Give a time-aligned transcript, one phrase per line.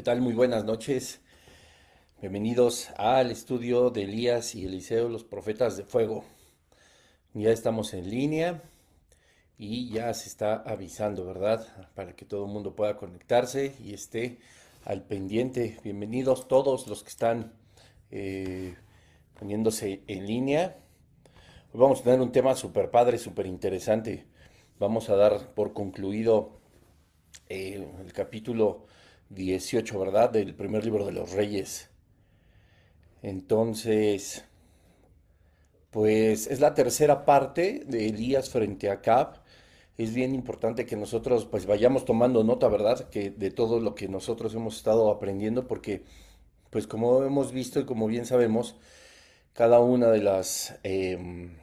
[0.00, 0.22] ¿Qué tal?
[0.22, 1.20] Muy buenas noches.
[2.22, 6.24] Bienvenidos al estudio de Elías y Eliseo, los profetas de fuego.
[7.34, 8.62] Ya estamos en línea
[9.58, 11.90] y ya se está avisando, ¿verdad?
[11.94, 14.38] Para que todo el mundo pueda conectarse y esté
[14.86, 15.78] al pendiente.
[15.84, 17.52] Bienvenidos todos los que están
[18.10, 18.76] eh,
[19.38, 20.78] poniéndose en línea.
[21.74, 24.24] Hoy vamos a tener un tema súper padre, súper interesante.
[24.78, 26.58] Vamos a dar por concluido
[27.50, 28.86] eh, el capítulo
[29.30, 30.30] 18, ¿verdad?
[30.30, 31.88] Del primer libro de los reyes.
[33.22, 34.44] Entonces,
[35.90, 39.40] pues es la tercera parte de Elías frente a Cab.
[39.98, 43.08] Es bien importante que nosotros pues vayamos tomando nota, ¿verdad?
[43.10, 46.02] Que de todo lo que nosotros hemos estado aprendiendo, porque
[46.70, 48.76] pues como hemos visto y como bien sabemos,
[49.52, 51.56] cada una de las em,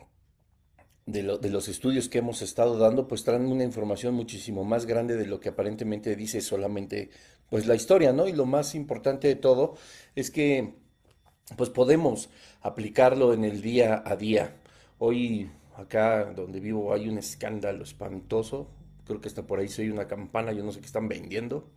[1.08, 5.26] de, los estudios que hemos estado dando, pues traen una información muchísimo más grande de
[5.26, 7.10] lo que aparentemente dice solamente,
[7.50, 8.28] pues la historia, ¿no?
[8.28, 9.76] Y lo más importante de todo
[10.16, 10.76] es que,
[11.56, 12.30] pues podemos
[12.62, 14.58] aplicarlo en el día a día.
[15.00, 18.70] Hoy, acá donde vivo, hay un escándalo espantoso.
[19.06, 21.70] Creo que está por ahí soy una campana, yo no sé qué están vendiendo.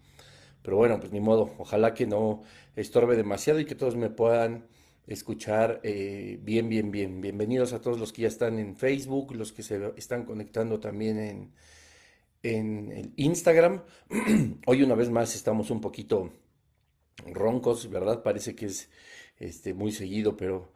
[0.63, 1.53] Pero bueno, pues ni modo.
[1.59, 2.43] Ojalá que no
[2.75, 4.67] estorbe demasiado y que todos me puedan
[5.07, 7.21] escuchar eh, bien, bien, bien.
[7.21, 11.19] Bienvenidos a todos los que ya están en Facebook, los que se están conectando también
[11.19, 11.53] en,
[12.43, 13.83] en Instagram.
[14.67, 16.33] Hoy una vez más estamos un poquito
[17.27, 18.23] roncos, ¿verdad?
[18.23, 18.91] Parece que es
[19.39, 20.73] este, muy seguido, pero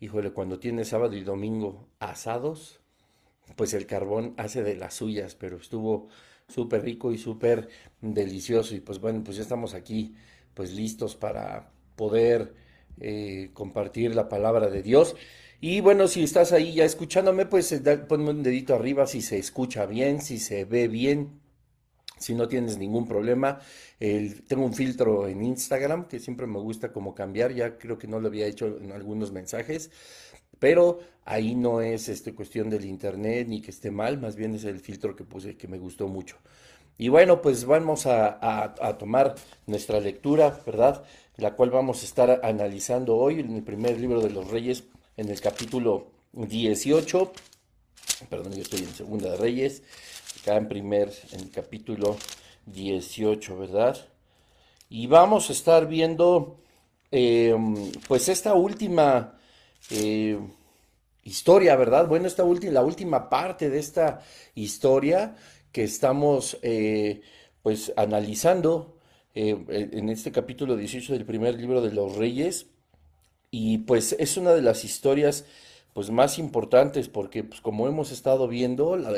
[0.00, 2.80] híjole, cuando tiene sábado y domingo asados,
[3.56, 6.08] pues el carbón hace de las suyas, pero estuvo
[6.48, 7.68] súper rico y súper
[8.00, 8.74] delicioso.
[8.74, 10.14] Y pues bueno, pues ya estamos aquí,
[10.54, 12.54] pues listos para poder
[13.00, 15.16] eh, compartir la palabra de Dios.
[15.60, 19.38] Y bueno, si estás ahí ya escuchándome, pues eh, ponme un dedito arriba si se
[19.38, 21.40] escucha bien, si se ve bien,
[22.18, 23.60] si no tienes ningún problema.
[23.98, 28.20] tengo un filtro en Instagram que siempre me gusta como cambiar, ya creo que no
[28.20, 29.90] lo había hecho en algunos mensajes,
[30.58, 34.64] pero ahí no es este, cuestión del internet ni que esté mal, más bien es
[34.64, 36.36] el filtro que puse que me gustó mucho.
[36.98, 39.34] Y bueno, pues vamos a tomar
[39.66, 41.04] nuestra lectura, ¿verdad?
[41.36, 44.84] La cual vamos a estar analizando hoy en el primer libro de los Reyes,
[45.16, 47.32] en el capítulo 18.
[48.30, 49.82] Perdón, yo estoy en Segunda de Reyes,
[50.40, 52.16] acá en primer, en el capítulo
[52.66, 53.96] 18, ¿verdad?
[54.88, 56.58] Y vamos a estar viendo,
[57.10, 59.38] em, pues, esta última
[59.90, 60.38] eh,
[61.22, 62.08] historia, ¿verdad?
[62.08, 64.20] Bueno, esta última, la última parte de esta
[64.54, 65.36] historia
[65.70, 67.20] que estamos, eh,
[67.62, 68.95] pues, analizando
[69.36, 72.68] eh, en este capítulo 18 del primer libro de los Reyes.
[73.50, 75.44] Y pues es una de las historias
[75.92, 79.10] pues más importantes porque pues como hemos estado viendo, la,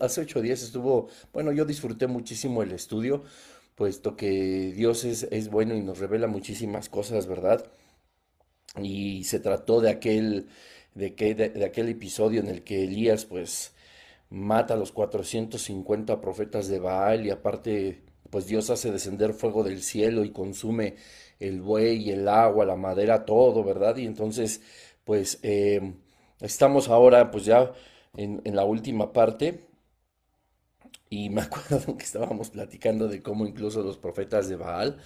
[0.00, 3.24] hace ocho días estuvo, bueno, yo disfruté muchísimo el estudio,
[3.74, 7.70] puesto que Dios es, es bueno y nos revela muchísimas cosas, ¿verdad?
[8.82, 10.48] Y se trató de aquel,
[10.94, 13.72] de, que, de aquel episodio en el que Elías pues
[14.30, 19.82] mata a los 450 profetas de Baal y aparte pues Dios hace descender fuego del
[19.82, 20.96] cielo y consume
[21.38, 23.96] el buey, el agua, la madera, todo, ¿verdad?
[23.96, 24.60] Y entonces,
[25.04, 25.94] pues eh,
[26.40, 27.72] estamos ahora, pues ya
[28.16, 29.66] en, la última parte.
[31.08, 34.98] Y me acuerdo que estábamos platicando de cómo incluso los profetas de Baal,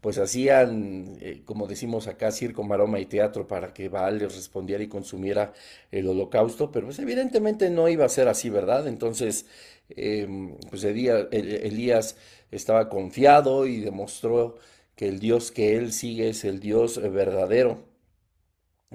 [0.00, 4.82] pues hacían, eh, como decimos acá, circo, maroma y teatro para que Baal les respondiera
[4.82, 5.52] y consumiera
[5.90, 8.86] el holocausto, pero pues evidentemente no iba a ser así, ¿verdad?
[8.88, 9.46] Entonces,
[9.90, 12.16] em, pues Elías
[12.50, 14.56] estaba confiado y demostró
[14.96, 17.84] que el Dios que él sigue es el Dios verdadero.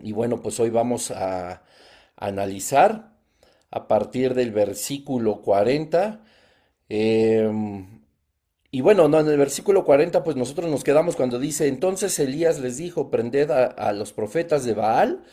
[0.01, 1.63] Y bueno, pues hoy vamos a
[2.17, 3.15] analizar
[3.71, 6.21] a partir del versículo 40.
[6.89, 8.01] Em,
[8.71, 12.59] y bueno, no, en el versículo 40, pues nosotros nos quedamos cuando dice, entonces Elías
[12.59, 15.23] les dijo, prended a los profetas de Baal.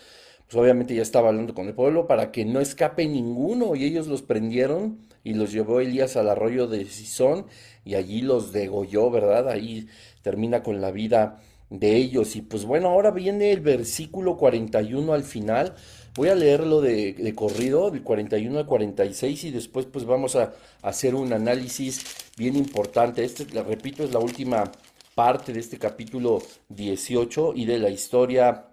[0.47, 3.75] Pues obviamente ya estaba hablando con el pueblo para que no escape ninguno.
[3.75, 7.47] Y ellos los prendieron y los llevó Elías al arroyo de Sison
[7.85, 9.49] y allí los degolló, ¿verdad?
[9.49, 9.89] Ahí
[10.23, 11.41] termina con la vida
[11.71, 12.37] de ellos.
[12.37, 15.75] Y pues bueno, ahora viene el versículo 41 al final.
[16.15, 20.53] Voy a leerlo de, corrido, del 41 al 46, y después pues vamos a,
[20.83, 22.05] hacer un análisis
[22.37, 23.25] bien importante.
[23.25, 24.71] Este, repito, es la última
[25.15, 28.72] parte de este capítulo 18 y de la historia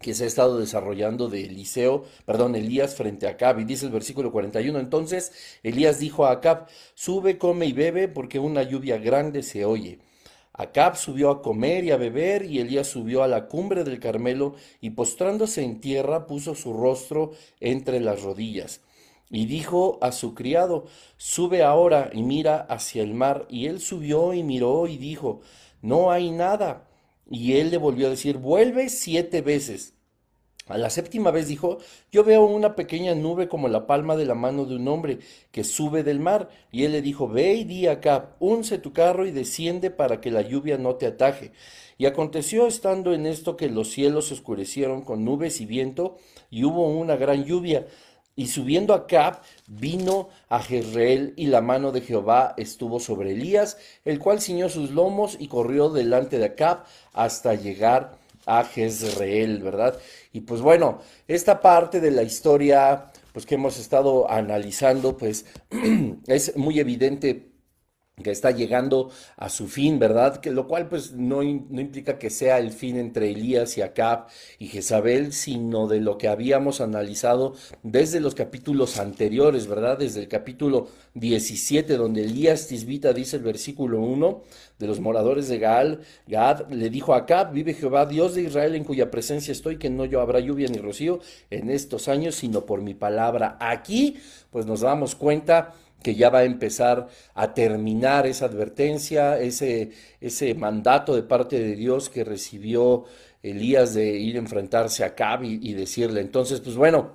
[0.00, 3.60] que se ha estado desarrollando de Eliseo, perdón, Elías frente a Acab.
[3.60, 5.32] Y dice el versículo 41, entonces
[5.62, 9.98] Elías dijo a Acab, sube, come y bebe, porque una lluvia grande se oye.
[10.54, 14.54] Acab subió a comer y a beber, y Elías subió a la cumbre del Carmelo,
[14.80, 18.80] y postrándose en tierra puso su rostro entre las rodillas.
[19.32, 20.86] y dijo a su criado,
[21.16, 23.46] sube ahora y mira hacia el mar.
[23.48, 25.40] Y él subió y miró y dijo,
[25.82, 26.89] no hay nada.
[27.30, 29.94] Y él le volvió a decir, vuelve siete veces.
[30.66, 31.78] A la séptima vez dijo,
[32.12, 35.18] yo veo una pequeña nube como la palma de la mano de un hombre
[35.50, 36.48] que sube del mar.
[36.70, 40.30] Y él le dijo, ve y di acá, unce tu carro y desciende para que
[40.30, 41.52] la lluvia no te ataje.
[41.98, 46.18] Y aconteció estando en esto que los cielos se oscurecieron con nubes y viento,
[46.50, 47.86] y hubo una gran lluvia.
[48.40, 53.76] Y subiendo a Cap, vino a Jezreel, y la mano de Jehová estuvo sobre Elías,
[54.06, 58.16] el cual ciñó sus lomos y corrió delante de Acab hasta llegar
[58.46, 59.98] a Jezreel, ¿verdad?
[60.32, 65.44] Y pues bueno, esta parte de la historia, pues que hemos estado analizando, pues
[66.26, 67.49] es muy evidente
[68.22, 70.38] que está llegando a su fin, ¿verdad?
[70.38, 74.26] Que lo cual pues no, no, implica que sea el fin entre Elías y Acab
[74.58, 79.98] y Jezabel, sino de lo que habíamos analizado desde los capítulos anteriores, ¿verdad?
[79.98, 84.42] Desde el capítulo 17, donde Elías Tisbita dice el versículo 1
[84.78, 88.74] de los moradores de Gaal, Gad le dijo a Acab, vive Jehová, Dios de Israel,
[88.74, 91.20] en cuya presencia estoy, que no yo habrá lluvia ni rocío
[91.50, 93.56] en estos años, sino por mi palabra.
[93.60, 94.16] Aquí
[94.50, 100.54] pues nos damos cuenta que ya va a empezar a terminar esa advertencia, ese, ese
[100.54, 103.04] mandato de parte de Dios que recibió
[103.42, 106.20] Elías de ir a enfrentarse a Cab y, decirle.
[106.20, 107.12] Entonces, pues bueno,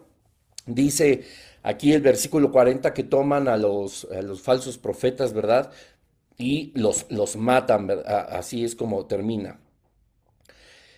[0.66, 1.24] dice
[1.64, 5.72] aquí el versículo 40 que toman a los, a los falsos profetas, ¿verdad?
[6.38, 9.60] Y los, los matan, así es como termina.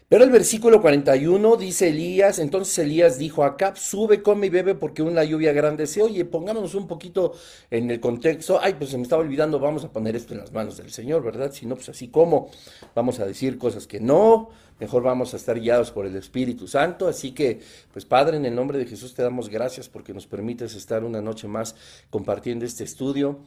[0.09, 4.73] Pero el versículo 41 dice Elías, entonces Elías dijo a Acab, sube, come y bebe
[4.73, 6.23] porque una lluvia grande se oye.
[6.23, 7.33] Pongámonos un poquito
[7.69, 8.57] en el contexto.
[8.61, 11.23] Ay, pues se me estaba olvidando, vamos a poner esto en las manos del Señor,
[11.23, 11.51] ¿verdad?
[11.51, 12.49] Si no, pues así como
[12.95, 14.49] vamos a decir cosas que no,
[14.79, 17.09] mejor vamos a estar guiados por el Espíritu Santo.
[17.09, 17.59] Así que,
[17.91, 21.21] pues Padre, en el nombre de Jesús te damos gracias porque nos permites estar una
[21.21, 21.75] noche más
[22.09, 23.39] compartiendo este estudio.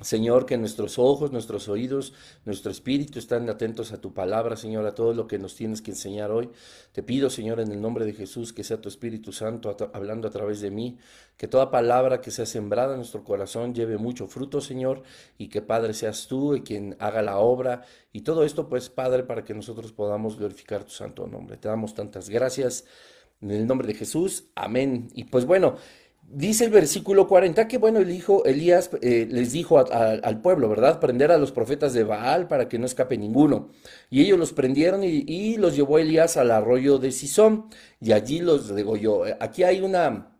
[0.00, 2.12] Señor, que nuestros ojos, nuestros oídos,
[2.44, 5.92] nuestro espíritu están atentos a tu palabra, Señor, a todo lo que nos tienes que
[5.92, 6.50] enseñar hoy.
[6.92, 10.30] Te pido, Señor, en el nombre de Jesús, que sea tu Espíritu Santo hablando a
[10.30, 10.98] través de mí,
[11.36, 15.02] que toda palabra que sea sembrada en nuestro corazón lleve mucho fruto, Señor,
[15.38, 17.82] y que, Padre, seas tú quien haga la obra.
[18.12, 21.58] Y todo esto, pues, Padre, para que nosotros podamos glorificar tu santo nombre.
[21.58, 22.86] Te damos tantas gracias.
[23.42, 25.08] En el nombre de Jesús, amén.
[25.14, 25.76] Y pues bueno,
[26.22, 30.98] Dice el versículo 40 que, bueno, el hijo Elías eh, les dijo al pueblo, ¿verdad?
[30.98, 33.68] Prender a los profetas de Baal para que no escape ninguno.
[34.08, 37.66] Y ellos los prendieron y, y los llevó Elías al arroyo de Sison
[38.00, 39.24] y allí los degolló.
[39.40, 40.31] Aquí hay una,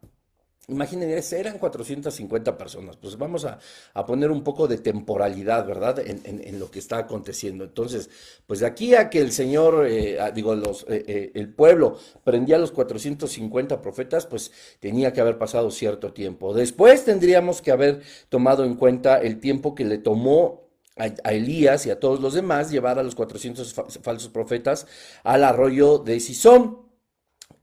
[0.68, 2.96] Imagínense, eran 450 personas.
[2.96, 3.58] Pues vamos a,
[4.06, 5.98] poner un poco de temporalidad, ¿verdad?
[5.98, 7.64] En, lo que está aconteciendo.
[7.64, 8.08] Entonces,
[8.46, 12.56] pues de aquí a que el Señor, eh, digo, los, eh, eh, el pueblo prendía
[12.56, 16.54] a los 450 profetas, pues tenía que haber pasado cierto tiempo.
[16.54, 20.62] Después tendríamos que haber tomado en cuenta el tiempo que le tomó
[20.96, 24.86] a, Elías y a todos los demás llevar a los 400 falsos profetas
[25.24, 26.82] al arroyo de Sison.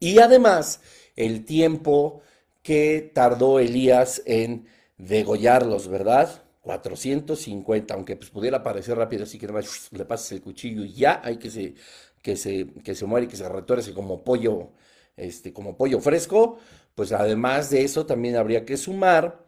[0.01, 0.81] Y además,
[1.15, 2.21] el tiempo
[2.69, 4.67] que tardó Elías en
[4.99, 6.43] degollarlos, ¿verdad?
[6.61, 11.19] 450, aunque pues pudiera parecer rápido, así que más le pasas el cuchillo y ya
[11.23, 11.73] hay que se,
[12.21, 14.69] que se, que se muere y que se retuerce como pollo,
[15.17, 16.59] este, como pollo fresco,
[16.93, 19.43] pues además de eso también habría que sumar,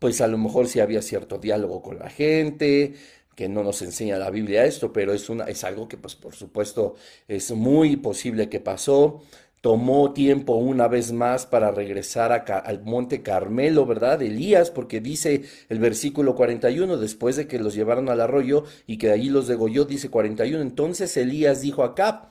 [0.00, 2.94] pues a lo mejor si había cierto diálogo con la gente,
[3.34, 6.36] que no nos enseña la Biblia esto, pero es, una, es algo que pues por
[6.36, 6.94] supuesto
[7.26, 9.22] es muy posible que pasó
[9.62, 14.20] tomó tiempo una vez más para regresar al monte Carmelo, ¿verdad?
[14.20, 19.06] Elías, porque dice el versículo 41, después de que los llevaron al arroyo y que
[19.06, 22.28] de allí los degolló, dice 41, entonces Elías dijo acá,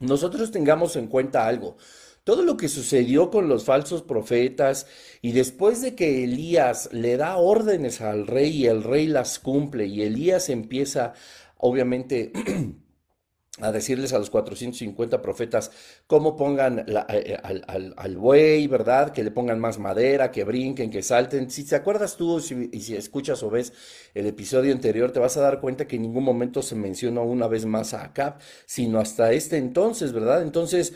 [0.00, 1.76] nosotros tengamos en cuenta algo.
[2.24, 4.86] Todo lo que sucedió con los falsos profetas
[5.20, 9.86] y después de que Elías le da órdenes al rey y el rey las cumple
[9.86, 11.12] y Elías empieza,
[11.58, 12.32] obviamente,
[13.60, 15.70] a decirles a los 450 profetas
[16.06, 17.38] cómo pongan eh, eh,
[17.96, 19.12] al, buey, ¿verdad?
[19.12, 21.50] Que le pongan más madera, que brinquen, que salten.
[21.50, 23.72] Si te acuerdas tú y si escuchas o ves
[24.14, 27.48] el episodio anterior, te vas a dar cuenta que en ningún momento se mencionó una
[27.48, 30.42] vez más a Acab, sino hasta este entonces, ¿verdad?
[30.42, 30.94] Entonces...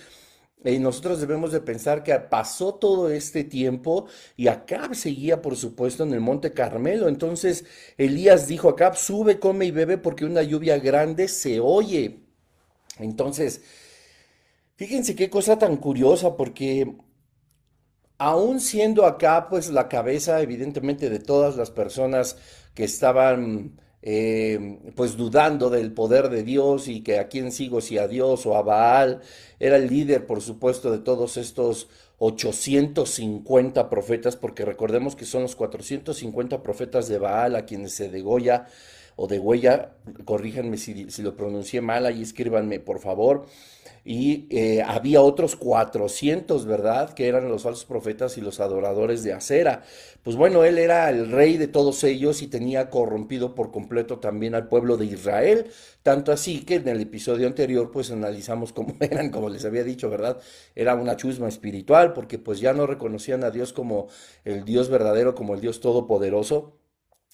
[0.65, 6.05] Eh, nosotros debemos de pensar que pasó todo este tiempo y Acab seguía, por supuesto,
[6.05, 7.09] en el monte Carmelo.
[7.09, 7.65] Entonces
[7.99, 12.22] Elías dijo a Acab, sube, come y bebe porque una lluvia grande se oye.
[12.99, 13.63] Entonces,
[14.77, 16.97] fíjense qué cosa tan curiosa, porque
[18.19, 22.37] aún siendo acá, pues la cabeza, evidentemente, de todas las personas
[22.75, 27.99] que estaban eh, pues dudando del poder de Dios y que a quién sigo, si
[27.99, 29.21] a Dios o a Baal.
[29.61, 35.57] Era el líder, por supuesto, de todos estos 850 profetas, porque recordemos que son los
[35.57, 38.67] 450 profetas de Baal a quienes se degolla
[39.23, 39.93] o de huella,
[40.25, 43.47] corríjanme si, si lo pronuncié mal, ahí escríbanme por favor
[44.05, 47.15] y eh, había otros 400, ¿verdad?
[47.15, 49.83] Que eran los falsos profetas y los adoradores de acera.
[50.25, 54.57] Pues bueno, él era el rey de todos ellos y tenía corrompido por completo también
[54.57, 55.67] al pueblo de Israel,
[56.03, 60.11] tanto así que en el episodio anterior pues analizamos cómo eran, como les había dicho,
[60.11, 60.39] ¿verdad?
[60.75, 64.09] Era una chusma espiritual porque pues ya no reconocían a Dios como
[64.45, 66.82] el Dios verdadero, como el Dios todopoderoso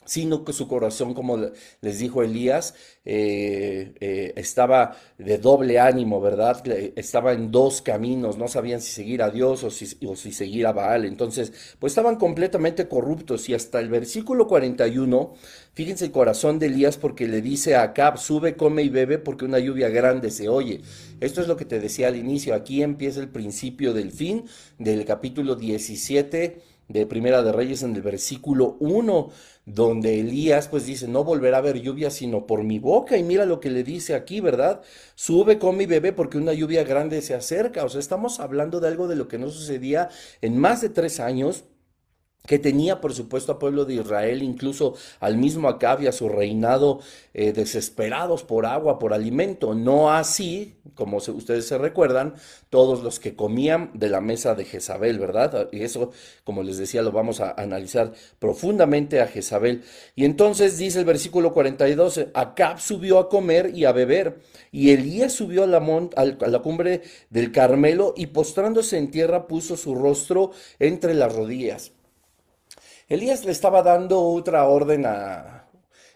[0.08, 1.36] sino que su corazón, como
[1.82, 2.74] les dijo Elías,
[3.04, 6.66] eh, eh, estaba de doble ánimo, ¿verdad?
[6.96, 10.72] Estaba en dos caminos, no sabían si seguir a Dios o si, si, seguir a
[10.72, 11.04] Baal.
[11.04, 15.34] Entonces, pues estaban completamente corruptos y hasta el versículo 41,
[15.74, 19.44] fíjense el corazón de Elías porque le dice a Acab, sube, come y bebe porque
[19.44, 20.80] una lluvia grande se oye.
[21.20, 24.46] Esto es lo que te decía al inicio, aquí empieza el principio del fin
[24.78, 29.30] del capítulo 17 de Primera de Reyes en el versículo 1,
[29.66, 33.16] donde Elías pues dice, no volverá a haber lluvia sino por mi boca.
[33.16, 34.80] Y mira lo que le dice aquí, ¿verdad?
[35.14, 37.84] Sube, come y bebe porque una lluvia grande se acerca.
[37.84, 40.08] O sea, estamos hablando de algo de lo que no sucedía
[40.40, 41.64] en más de tres años
[42.46, 46.28] que tenía por supuesto a pueblo de Israel, incluso al mismo Acab y a su
[46.30, 47.00] reinado
[47.34, 49.74] eh, desesperados por agua, por alimento.
[49.74, 52.34] No así, como ustedes se recuerdan,
[52.70, 55.68] todos los que comían de la mesa de Jezabel, ¿verdad?
[55.72, 56.10] Y eso,
[56.42, 59.84] como les decía, lo vamos a analizar profundamente a Jezabel.
[60.16, 64.40] Y entonces dice el versículo 42, Acab subió a comer y a beber,
[64.72, 65.78] y Elías subió a la,
[66.16, 71.92] a la cumbre del Carmelo y postrándose en tierra puso su rostro entre las rodillas.
[73.08, 75.64] Elías le estaba dando otra orden a...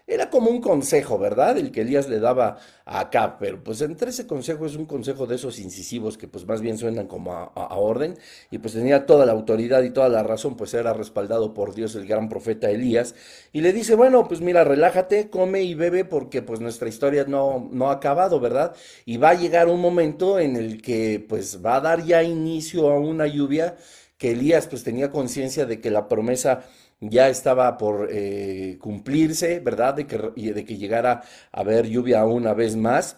[0.05, 1.57] Era como un consejo, ¿verdad?
[1.57, 5.25] El que Elías le daba a Acab, pero pues entre ese consejo es un consejo
[5.25, 8.17] de esos incisivos que pues más bien suenan como a, orden
[8.51, 11.95] y pues tenía toda la autoridad y toda la razón, pues era respaldado por Dios
[11.95, 13.15] el gran profeta Elías
[13.53, 17.69] y le dice, bueno, pues mira, relájate, come y bebe porque pues nuestra historia no,
[17.71, 18.75] no ha acabado, ¿verdad?
[19.05, 22.91] Y va a llegar un momento en el que pues va a dar ya inicio
[22.91, 23.77] a una lluvia
[24.17, 26.65] que Elías pues tenía conciencia de que la promesa
[26.99, 29.95] ya estaba por eh, cumplirse, ¿verdad?
[29.95, 33.17] De que, de que llegara a haber lluvia una vez más.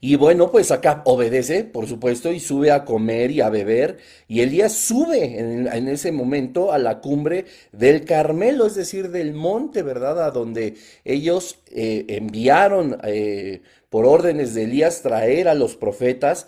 [0.00, 3.98] Y bueno, pues acá obedece, por supuesto, y sube a comer y a beber.
[4.28, 9.82] Y Elías sube en, ese momento a la cumbre del Carmelo, es decir, del monte,
[9.82, 10.22] ¿verdad?
[10.22, 16.46] A donde ellos eh, enviaron eh, por órdenes de Elías traer a los profetas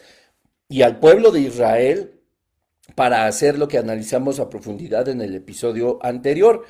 [0.68, 2.17] y al pueblo de Israel
[2.98, 6.64] para hacer lo que analizamos a profundidad en el episodio anterior.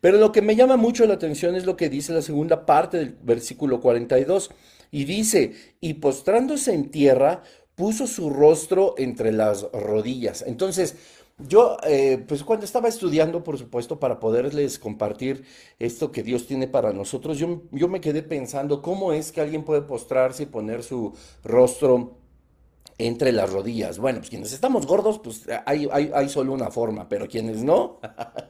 [0.00, 2.98] Pero lo que me llama mucho la atención es lo que dice la segunda parte
[2.98, 4.52] del versículo 42.
[4.92, 7.42] Y dice, y postrándose en tierra,
[7.74, 10.44] puso su rostro entre las rodillas.
[10.46, 10.94] Entonces,
[11.48, 15.42] yo, eh, pues cuando estaba estudiando, por supuesto, para poderles compartir
[15.80, 19.64] esto que Dios tiene para nosotros, yo, yo me quedé pensando cómo es que alguien
[19.64, 21.12] puede postrarse y poner su
[21.42, 22.21] rostro
[22.98, 23.98] entre las rodillas.
[23.98, 28.00] Bueno, pues quienes estamos gordos, pues hay, hay, solo una forma, pero quienes no,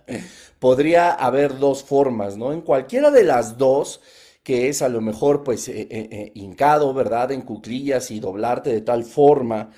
[0.58, 2.52] podría haber dos formas, ¿no?
[2.52, 4.00] En cualquiera de las dos,
[4.42, 7.32] que es a lo mejor pues eh, eh, eh, hincado, ¿verdad?
[7.32, 9.70] En cuclillas y doblarte de tal forma,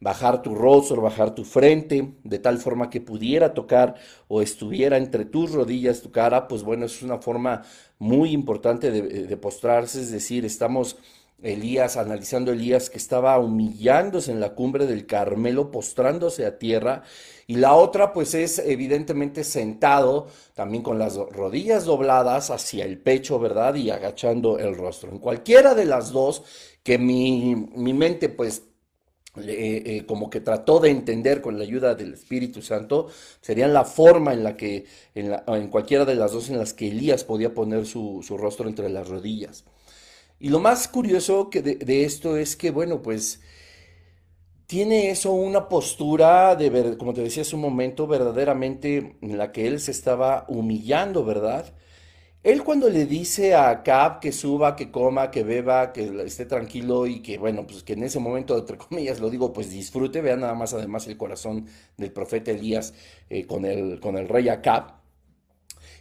[0.00, 3.94] bajar tu rostro, bajar tu frente, de tal forma que pudiera tocar
[4.28, 7.62] o estuviera entre tus rodillas tu cara, pues bueno, es una forma
[7.98, 10.96] muy importante de, de postrarse, es decir, estamos
[11.42, 17.02] Elías, analizando Elías que estaba humillándose en la cumbre del Carmelo, postrándose a tierra,
[17.46, 23.38] y la otra pues es evidentemente sentado, también con las rodillas dobladas hacia el pecho,
[23.40, 23.74] ¿verdad?
[23.74, 25.10] Y agachando el rostro.
[25.10, 26.44] En cualquiera de las dos,
[26.82, 28.62] que mi, mente pues
[29.36, 33.08] eh, eh, como que trató de entender con la ayuda del Espíritu Santo,
[33.40, 36.88] serían la forma en la que, en, en cualquiera de las dos en las que
[36.88, 39.64] Elías podía poner su, su rostro entre las rodillas.
[40.42, 43.40] Y lo más curioso que de, esto es que, bueno, pues
[44.66, 49.52] tiene eso una postura de, ver, como te decía hace un momento, verdaderamente en la
[49.52, 51.72] que él se estaba humillando, ¿verdad?
[52.42, 57.06] Él cuando le dice a Cap que suba, que coma, que beba, que esté tranquilo
[57.06, 60.40] y que, bueno, pues que en ese momento, entre comillas, lo digo, pues disfrute, vean
[60.40, 62.94] nada más además el corazón del profeta Elías
[63.30, 65.02] eh, con, el, con el rey Acab.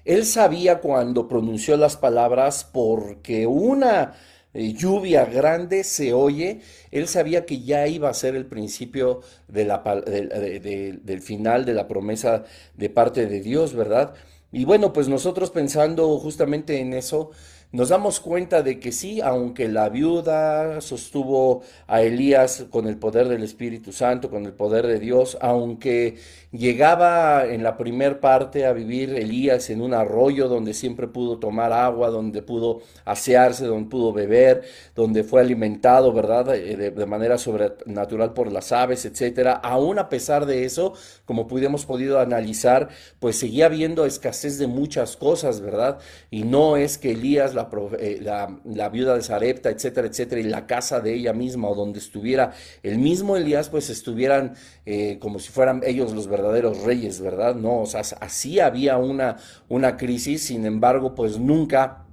[0.03, 4.15] Él sabía cuando pronunció las palabras porque una
[4.53, 9.65] eh, lluvia grande se oye, él sabía que ya iba a ser el principio de
[9.65, 12.43] la, del final de la promesa
[12.75, 14.13] de parte de Dios, ¿verdad?
[14.51, 17.31] Y bueno, pues nosotros pensando justamente en eso,
[17.71, 23.29] nos damos cuenta de que sí, aunque la viuda sostuvo a Elías con el poder
[23.29, 26.17] del Espíritu Santo, con el poder de Dios, aunque
[26.51, 31.71] llegaba en la primer parte a vivir Elías en un arroyo donde siempre pudo tomar
[31.71, 34.63] agua, donde pudo asearse, donde pudo beber,
[34.93, 36.53] donde fue alimentado, ¿verdad?
[36.53, 39.53] Eh, de, manera sobrenatural por las aves, etcétera.
[39.53, 40.93] Aún a pesar de eso,
[41.25, 45.99] como pudimos podido analizar, pues seguía habiendo escasez de muchas cosas, ¿verdad?
[46.29, 47.53] Y no es que Elías,
[47.99, 51.99] eh, la, viuda de Sarepta, etcétera, etcétera, y la casa de ella misma o donde
[51.99, 52.51] estuviera
[52.83, 54.53] el mismo Elías, pues estuvieran
[54.85, 57.55] eh, como si fueran ellos los verdaderos reyes, ¿verdad?
[57.55, 59.37] No, o sea, así había una,
[59.69, 62.05] una crisis, sin embargo, pues nunca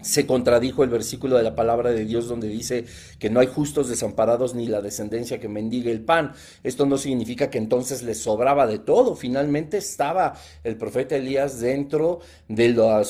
[0.00, 2.84] se contradijo el versículo de la palabra de Dios donde dice
[3.18, 6.32] que no hay justos desamparados ni la descendencia que mendigue el pan.
[6.62, 9.16] Esto no significa que entonces les sobraba de todo.
[9.16, 10.34] Finalmente estaba
[10.64, 13.02] el profeta Elías dentro de, la,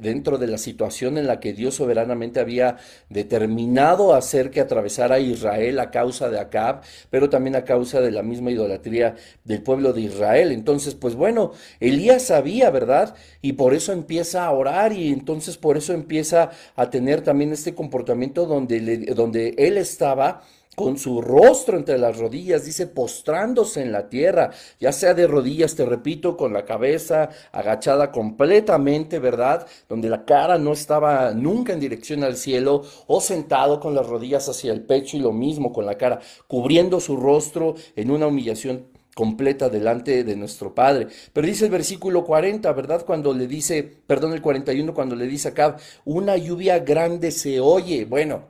[0.00, 2.78] dentro de la situación en la que Dios soberanamente había
[3.08, 8.22] determinado hacer que atravesara Israel a causa de Acab, pero también a causa de la
[8.22, 10.52] misma idolatría del pueblo de Israel.
[10.52, 13.14] Entonces, pues bueno, Elías sabía, ¿verdad?
[13.40, 17.74] Y por eso empieza a orar y entonces por eso empieza a tener también este
[17.74, 20.42] comportamiento donde, donde él estaba
[20.74, 25.74] con su rostro entre las rodillas, dice, postrándose en la tierra, ya sea de rodillas,
[25.74, 29.66] te repito, con la cabeza agachada completamente, ¿verdad?
[29.88, 34.48] Donde la cara no estaba nunca en dirección al cielo, o sentado con las rodillas
[34.48, 38.86] hacia el pecho y lo mismo con la cara, cubriendo su rostro en una humillación
[39.14, 41.08] completa delante de nuestro Padre.
[41.34, 43.04] Pero dice el versículo 40, ¿verdad?
[43.04, 48.06] Cuando le dice, perdón, el 41, cuando le dice acá, una lluvia grande se oye.
[48.06, 48.44] Bueno,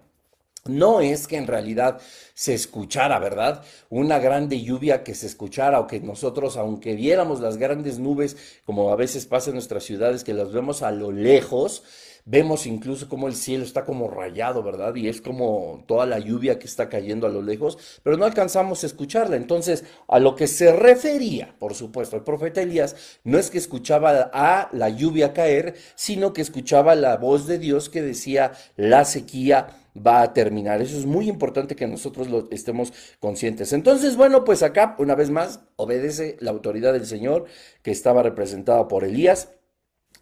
[0.65, 2.01] no es que en realidad
[2.35, 3.65] se escuchara, ¿verdad?
[3.91, 8.91] Una grande lluvia que se escuchara o que nosotros, aunque viéramos las grandes nubes, como
[8.91, 11.83] a veces pasa en nuestras ciudades, que las vemos a lo lejos,
[12.25, 14.95] Vemos incluso como el cielo está como rayado, ¿verdad?
[14.95, 18.85] Y es como toda la lluvia que está cayendo a lo lejos, pero no alcanzamos
[18.85, 19.35] a escucharla.
[19.35, 24.31] Entonces, a lo que se refería, por supuesto, el profeta Elías, no es que escuchaba
[24.33, 29.82] a la lluvia caer, sino que escuchaba la voz de Dios que decía, la sequía
[29.95, 30.81] va a terminar.
[30.81, 33.73] Eso es muy importante que nosotros lo estemos conscientes.
[33.73, 37.47] Entonces, bueno, pues acá, una vez más, obedece la autoridad del Señor
[37.83, 39.49] que estaba representada por Elías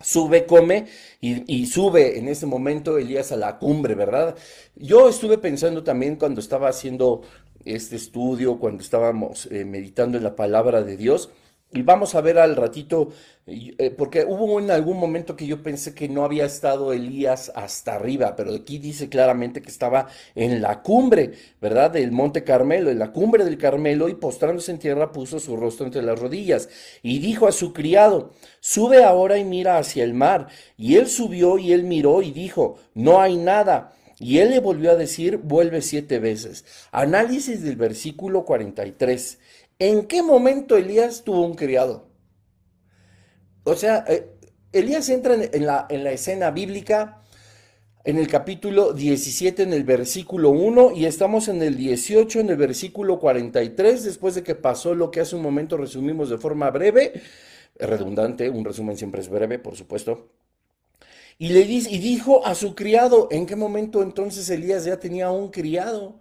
[0.03, 0.87] sube, come
[1.21, 4.37] y, sube en ese momento Elías a la cumbre, ¿verdad?
[4.75, 7.23] Yo estuve pensando también cuando estaba haciendo
[7.65, 11.31] este estudio, cuando estábamos eh, meditando en la palabra de Dios,
[11.73, 13.11] y vamos a ver al ratito,
[13.47, 17.95] eh, porque hubo en algún momento que yo pensé que no había estado Elías hasta
[17.95, 21.93] arriba, pero aquí dice claramente que estaba en la cumbre, ¿verdad?
[21.93, 25.87] Del monte Carmelo, en la cumbre del Carmelo, y postrándose en tierra puso su rostro
[25.87, 26.69] entre las rodillas,
[27.03, 30.49] y dijo a su criado, sube ahora y mira hacia el mar.
[30.77, 33.93] Y él subió y él miró y dijo, no hay nada.
[34.21, 36.67] Y él le volvió a decir, vuelve siete veces.
[36.93, 39.39] Análisis del versículo 43.
[39.81, 42.07] ¿En qué momento Elías tuvo un criado?
[43.65, 44.31] O sea, eh,
[44.73, 47.23] Elías entra en, la, en la escena bíblica
[48.05, 52.57] en el capítulo 17, en el versículo 1, y estamos en el 18, en el
[52.57, 57.21] versículo 43, después de que pasó lo que hace un momento resumimos de forma breve,
[57.79, 60.29] redundante, un resumen siempre es breve, por supuesto.
[61.39, 65.31] Y le dice, y dijo a su criado, ¿en qué momento entonces Elías ya tenía
[65.31, 66.21] un criado?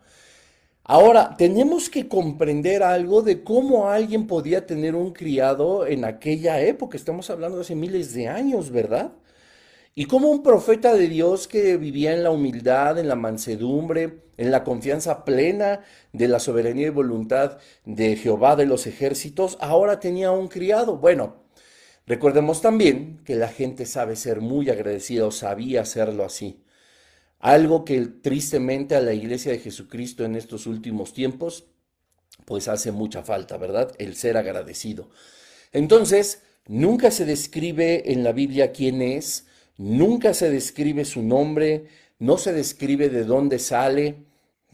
[0.92, 6.98] Ahora, tenemos que comprender algo de cómo alguien podía tener un criado en aquella época.
[6.98, 9.12] Estamos hablando de hace miles de años, ¿verdad?
[9.94, 14.50] Y como un profeta de Dios que vivía en la humildad, en la mansedumbre, en
[14.50, 20.32] la confianza plena de la soberanía y voluntad de Jehová de los ejércitos, ahora tenía
[20.32, 20.98] un criado.
[20.98, 21.44] Bueno,
[22.08, 26.64] recordemos también que la gente sabe ser muy agradecida o sabía hacerlo así.
[27.40, 31.66] Algo que tristemente a la iglesia de Jesucristo en estos últimos tiempos,
[32.46, 33.92] pues hace mucha falta, ¿verdad?
[33.98, 35.10] El ser agradecido.
[35.72, 39.46] Entonces, nunca se describe en la Biblia quién es,
[39.78, 44.26] nunca se describe su nombre, no se describe de dónde sale,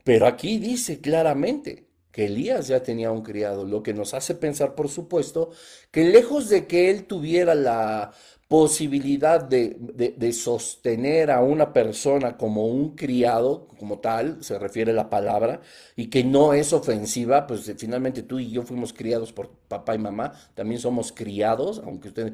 [0.03, 4.73] pero aquí dice claramente que Elías ya tenía un criado, lo que nos hace pensar,
[4.73, 5.51] por supuesto,
[5.91, 8.13] que lejos de que él tuviera la
[8.47, 15.61] posibilidad de, sostener a una persona como un criado, como tal, se refiere la palabra,
[15.95, 19.99] y que no es ofensiva, pues finalmente tú y yo fuimos criados por papá y
[19.99, 22.33] mamá, también somos criados, aunque ustedes,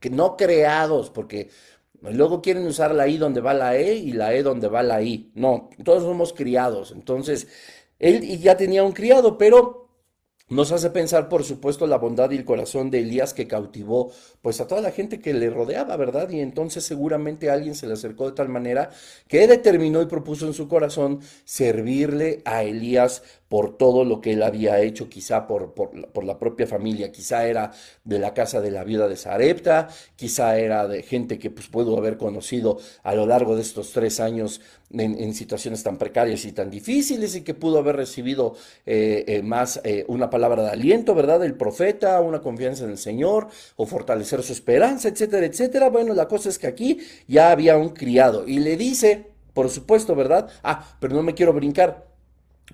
[0.00, 1.48] que no creados, porque
[2.00, 5.00] luego quieren usar la I donde va la E y la E donde va la
[5.02, 5.30] I.
[5.34, 6.90] No, todos somos criados.
[6.90, 7.46] Entonces,
[8.00, 9.81] él ya tenía un criado, pero
[10.48, 14.60] Nos hace pensar, por supuesto, la bondad y el corazón de Elías que cautivó pues
[14.60, 16.28] a toda la gente que le rodeaba, ¿verdad?
[16.30, 18.90] Y entonces seguramente alguien se le acercó de tal manera
[19.28, 23.22] que determinó y propuso en su corazón servirle a Elías
[23.52, 27.70] por todo lo que él había hecho, quizá por, por, la propia familia, quizá era
[28.02, 31.98] de la casa de la viuda de Sarepta, quizá era de gente que pues pudo
[31.98, 36.70] haber conocido a lo largo de estos tres años en, situaciones tan precarias y tan
[36.70, 38.54] difíciles y que pudo haber recibido
[38.86, 41.40] eh, eh, más eh, una palabra de aliento, ¿verdad?
[41.40, 45.90] Del profeta, una confianza en el Señor o fortalecer su esperanza, etcétera, etcétera.
[45.90, 50.14] Bueno, la cosa es que aquí ya había un criado y le dice, por supuesto,
[50.14, 50.48] ¿verdad?
[50.62, 52.11] Ah, pero no me quiero brincar.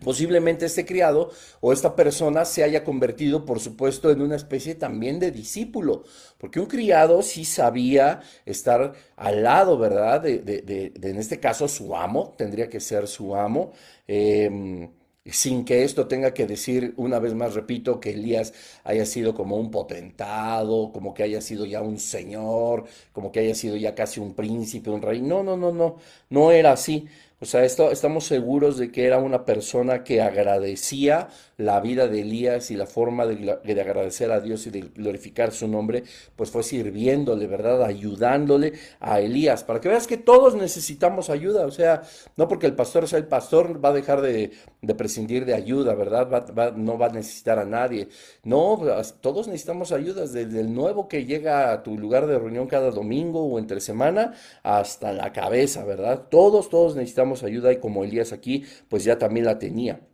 [0.04, 5.18] Posiblemente este criado o esta persona se haya convertido, por supuesto, en una especie también
[5.18, 6.04] de discípulo,
[6.38, 10.20] porque un criado sí sabía estar al lado, ¿verdad?
[10.20, 13.72] De, en este caso, su amo, tendría que ser su amo.
[14.06, 14.90] Em,
[15.24, 19.56] sin que esto tenga que decir, una vez más repito, que Elías haya sido como
[19.56, 24.20] un potentado, como que haya sido ya un señor, como que haya sido ya casi
[24.20, 25.20] un príncipe, un rey.
[25.20, 25.96] No, no, no, no,
[26.30, 27.06] no era así.
[27.40, 32.20] O sea, esto, estamos seguros de que era una persona que agradecía la vida de
[32.20, 36.04] Elías y la forma de, de, agradecer a Dios y de glorificar su nombre,
[36.36, 37.82] pues fue sirviéndole, ¿verdad?
[37.82, 42.02] Ayudándole a Elías, para que veas que todos necesitamos ayuda, o sea,
[42.36, 44.52] no porque el pastor sea el pastor va a dejar de,
[44.96, 46.74] prescindir de ayuda, ¿verdad?
[46.76, 48.08] no va a necesitar a nadie,
[48.44, 48.80] no,
[49.20, 53.44] todos necesitamos ayuda, desde el nuevo que llega a tu lugar de reunión cada domingo
[53.44, 56.26] o entre semana hasta la cabeza, ¿verdad?
[56.30, 60.07] Todos, todos necesitamos ayuda y como Elías aquí, pues ya también la tenía.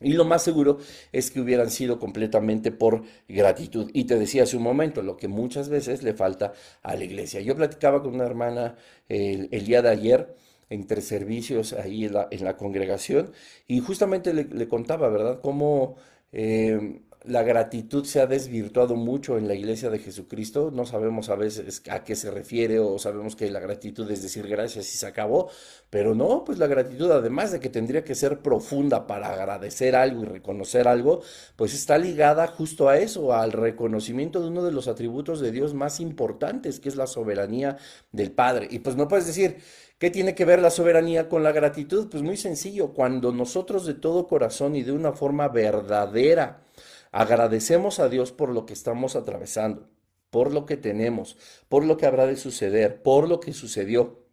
[0.00, 0.78] Y lo más seguro
[1.12, 3.90] es que hubieran sido completamente por gratitud.
[3.92, 7.40] Y te decía hace un momento, lo que muchas veces le falta a la iglesia.
[7.40, 8.76] Yo platicaba con una hermana
[9.08, 10.36] el, día de ayer
[10.70, 13.32] entre servicios ahí en la, en la congregación
[13.66, 15.96] y justamente le, contaba, ¿verdad?, cómo...
[16.32, 20.70] Eh, la gratitud se ha desvirtuado mucho en la iglesia de Jesucristo.
[20.72, 24.48] No sabemos a veces a qué se refiere o sabemos que la gratitud es decir
[24.48, 25.50] gracias y se acabó,
[25.90, 30.22] pero no, pues la gratitud además de que tendría que ser profunda para agradecer algo
[30.22, 31.20] y reconocer algo,
[31.56, 35.74] pues está ligada justo a eso, al reconocimiento de uno de los atributos de Dios
[35.74, 37.76] más importantes, que es la soberanía
[38.10, 38.68] del Padre.
[38.70, 39.58] Y pues no puedes decir,
[39.98, 42.08] ¿Qué tiene que ver la soberanía con la gratitud?
[42.08, 46.67] Pues muy sencillo, cuando nosotros de todo corazón y de una forma verdadera
[47.12, 49.88] Agradecemos a Dios por lo que estamos atravesando,
[50.30, 51.36] por lo que tenemos,
[51.68, 54.28] por lo que habrá de suceder, por lo que sucedió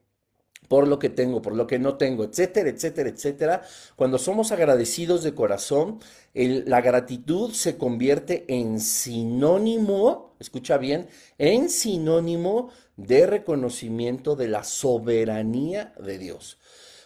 [0.67, 3.61] por lo que tengo, por lo que no tengo, etcétera, etcétera, etcétera.
[3.95, 5.99] Cuando somos agradecidos de corazón,
[6.33, 11.07] la gratitud se convierte en sinónimo, escucha bien,
[11.37, 16.57] en sinónimo de reconocimiento de la soberanía de Dios.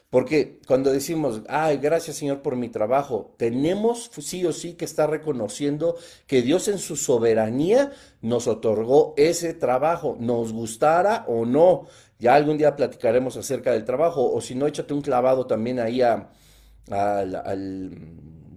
[0.10, 5.10] Porque cuando decimos, ay, gracias Señor por mi trabajo, tenemos sí o sí que estar
[5.10, 7.92] reconociendo que Dios en su soberanía
[8.22, 11.86] nos otorgó ese trabajo, nos gustara o no.
[12.18, 16.02] Ya algún día platicaremos acerca del trabajo, o si no, échate un clavado también ahí
[16.02, 16.28] al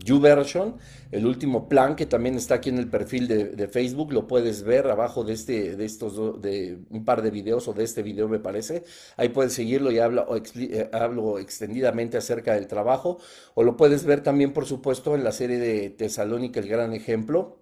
[0.05, 0.77] YouVersion,
[1.11, 4.87] el último plan que también está aquí en el perfil de, Facebook, lo puedes ver
[4.88, 8.38] abajo de este, de estos, de un par de videos o de este video me
[8.38, 8.85] parece.
[9.17, 13.19] Ahí puedes seguirlo y hablo, eh, hablo extendidamente acerca del trabajo.
[13.55, 17.62] O lo puedes ver también, por supuesto, en la serie de Tesalónica, el gran ejemplo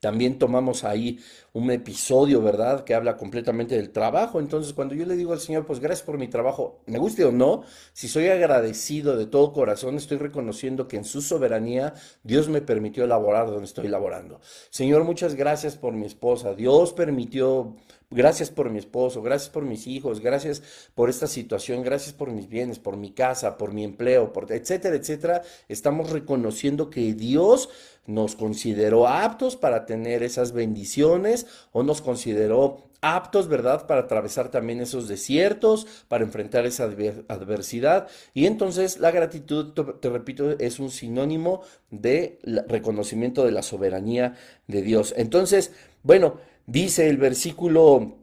[0.00, 1.20] también tomamos ahí
[1.52, 4.40] un episodio, ¿verdad?, que habla completamente del trabajo.
[4.40, 7.32] Entonces, cuando yo le digo al Señor, pues gracias por mi trabajo, me guste o
[7.32, 12.62] no, si soy agradecido de todo corazón, estoy reconociendo que en su soberanía Dios me
[12.62, 14.40] permitió laborar donde estoy laborando.
[14.70, 16.54] Señor, muchas gracias por mi esposa.
[16.54, 17.76] Dios permitió
[18.12, 20.64] Gracias por mi esposo, gracias por mis hijos, gracias
[20.96, 24.96] por esta situación, gracias por mis bienes, por mi casa, por mi empleo, por etcétera,
[24.96, 25.42] etcétera.
[25.68, 27.68] Estamos reconociendo que Dios
[28.12, 34.80] nos consideró aptos para tener esas bendiciones o nos consideró aptos, ¿verdad?, para atravesar también
[34.80, 38.08] esos desiertos, para enfrentar esa adversidad.
[38.34, 44.34] Y entonces la gratitud, te, repito, es un sinónimo de reconocimiento de la soberanía
[44.66, 45.14] de Dios.
[45.16, 46.38] Entonces, bueno,
[46.70, 48.18] Dice el versículo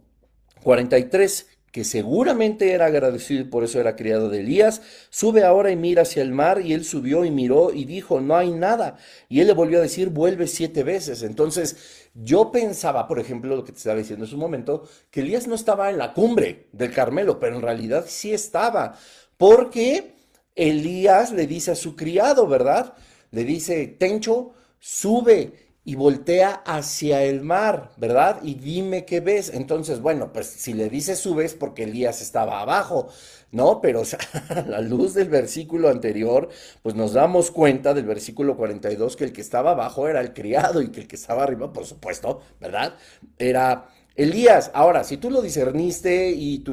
[0.64, 5.76] 43 que seguramente era agradecido y por eso era criado de Elías, sube ahora y
[5.76, 8.98] mira hacia el mar, y él subió y miró y dijo, no hay nada.
[9.30, 11.24] Y él le volvió a decir, vuelve siete veces.
[11.24, 15.48] Entonces, yo pensaba, por ejemplo, lo que te estaba diciendo en su momento, que Elías
[15.48, 18.98] no estaba en la cumbre del Carmelo, pero en realidad sí estaba,
[19.38, 20.16] porque
[20.56, 22.96] Elías le dice a su criado, ¿verdad?
[23.32, 28.42] Le dice, Tencho, sube y voltea hacia el mar, ¿verdad?
[28.44, 29.50] Y dime qué ves.
[29.54, 33.08] Entonces, bueno, pues si le dice subes porque Elías estaba abajo,
[33.54, 33.80] ¿no?
[33.80, 34.04] Pero
[34.50, 36.50] a la luz del versículo anterior,
[36.84, 40.82] pues nos damos cuenta del versículo 42 que el que estaba abajo era el criado
[40.82, 42.96] y que el que estaba arriba, por supuesto, ¿verdad?
[43.38, 44.72] Era Elías.
[44.74, 46.66] Ahora, si tú lo discerniste y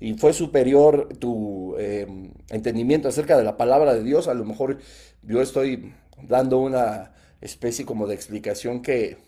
[0.00, 4.78] y fue superior tu em, entendimiento acerca de la palabra de Dios, a lo mejor
[5.22, 5.94] yo estoy
[6.26, 9.18] dando una especie como de explicación que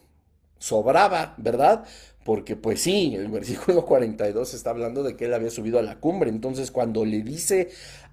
[0.59, 1.85] sobraba, ¿verdad?
[2.25, 5.99] Porque pues sí, el versículo 42 está hablando de que él había subido a la
[5.99, 7.71] cumbre, entonces cuando le dice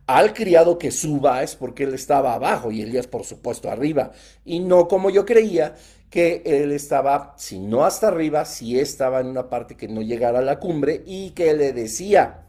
[0.08, 4.12] al criado que suba es porque él estaba abajo y Elías por supuesto arriba,
[4.44, 5.76] y no como yo creía
[6.10, 10.40] que él estaba, si no hasta arriba, si estaba en una parte que no llegara
[10.40, 12.46] a la cumbre y que le decía,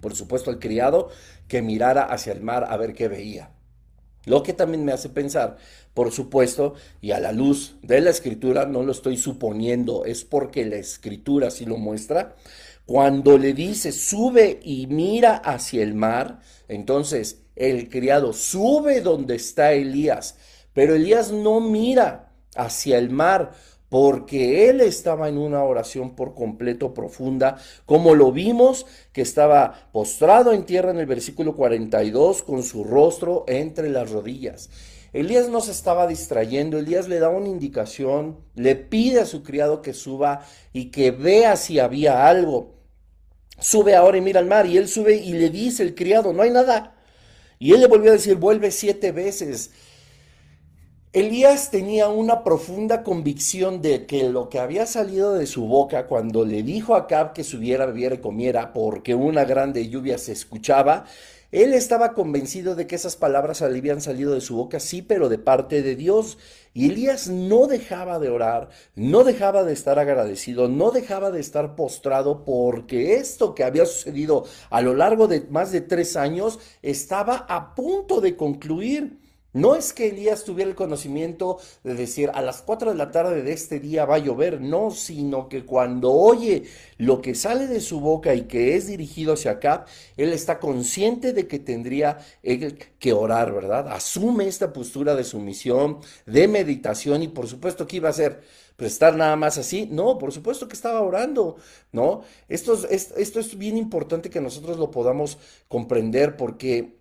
[0.00, 1.08] por supuesto al criado,
[1.46, 3.50] que mirara hacia el mar a ver qué veía.
[4.24, 5.56] Lo que también me hace pensar,
[5.98, 10.64] por supuesto, y a la luz de la escritura, no lo estoy suponiendo, es porque
[10.64, 12.36] la escritura sí lo muestra.
[12.86, 19.72] Cuando le dice, sube y mira hacia el mar, entonces el criado sube donde está
[19.72, 20.36] Elías,
[20.72, 23.54] pero Elías no mira hacia el mar
[23.88, 27.56] porque él estaba en una oración por completo profunda,
[27.86, 33.44] como lo vimos, que estaba postrado en tierra en el versículo 42, con su rostro
[33.48, 34.70] entre las rodillas.
[35.12, 39.80] Elías no se estaba distrayendo, Elías le da una indicación, le pide a su criado
[39.80, 42.74] que suba y que vea si había algo.
[43.58, 46.42] Sube ahora y mira al mar, y él sube y le dice el criado, no
[46.42, 46.94] hay nada.
[47.58, 49.70] Y él le volvió a decir, vuelve siete veces.
[51.14, 56.44] Elías tenía una profunda convicción de que lo que había salido de su boca cuando
[56.44, 61.06] le dijo a Acab que subiera, bebiera y comiera porque una grande lluvia se escuchaba,
[61.50, 65.38] él estaba convencido de que esas palabras habían salido de su boca, sí, pero de
[65.38, 66.36] parte de Dios.
[66.74, 71.74] Y Elías no dejaba de orar, no dejaba de estar agradecido, no dejaba de estar
[71.74, 77.46] postrado porque esto que había sucedido a lo largo de más de tres años estaba
[77.48, 79.27] a punto de concluir.
[79.58, 83.42] No es que Elías tuviera el conocimiento de decir a las 4 de la tarde
[83.42, 86.62] de este día va a llover, no, sino que cuando oye
[86.96, 89.84] lo que sale de su boca y que es dirigido hacia acá,
[90.16, 92.18] él está consciente de que tendría
[93.00, 93.88] que orar, ¿verdad?
[93.88, 98.40] Asume esta postura de sumisión, de meditación y por supuesto que iba a ser
[98.76, 99.88] pues estar nada más así.
[99.90, 101.56] No, por supuesto que estaba orando,
[101.90, 102.22] ¿no?
[102.48, 106.97] Esto es, esto es bien importante que nosotros lo podamos comprender porque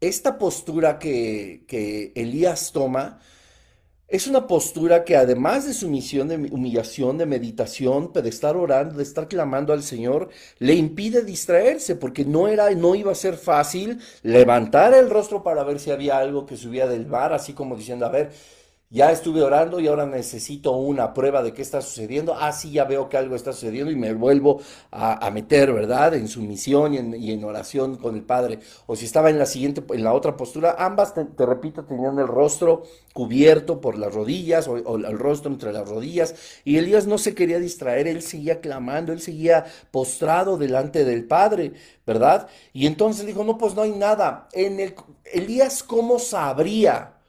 [0.00, 3.20] esta postura que, Elías toma
[4.08, 9.04] es una postura que además de sumisión, de humillación, de meditación, de estar orando, de
[9.04, 14.00] estar clamando al Señor, le impide distraerse, porque no era, no iba a ser fácil
[14.24, 18.04] levantar el rostro para ver si había algo que subía del mar, así como diciendo,
[18.04, 18.32] a ver,
[18.92, 22.34] ya estuve orando y ahora necesito una prueba de qué está sucediendo.
[22.36, 26.14] Ah, sí, ya veo que algo está sucediendo y me vuelvo a, meter, ¿verdad?
[26.14, 28.58] En sumisión y en, oración con el Padre.
[28.86, 32.26] O si estaba en la siguiente, en la otra postura, ambas, te, repito, tenían el
[32.26, 36.34] rostro cubierto por las rodillas o, o, el rostro entre las rodillas.
[36.64, 41.74] Y Elías no se quería distraer, él seguía clamando, él seguía postrado delante del Padre,
[42.04, 42.48] ¿verdad?
[42.72, 44.48] Y entonces dijo, no, pues no hay nada.
[44.52, 44.96] En el,
[45.32, 47.19] Elías, ¿cómo sabría?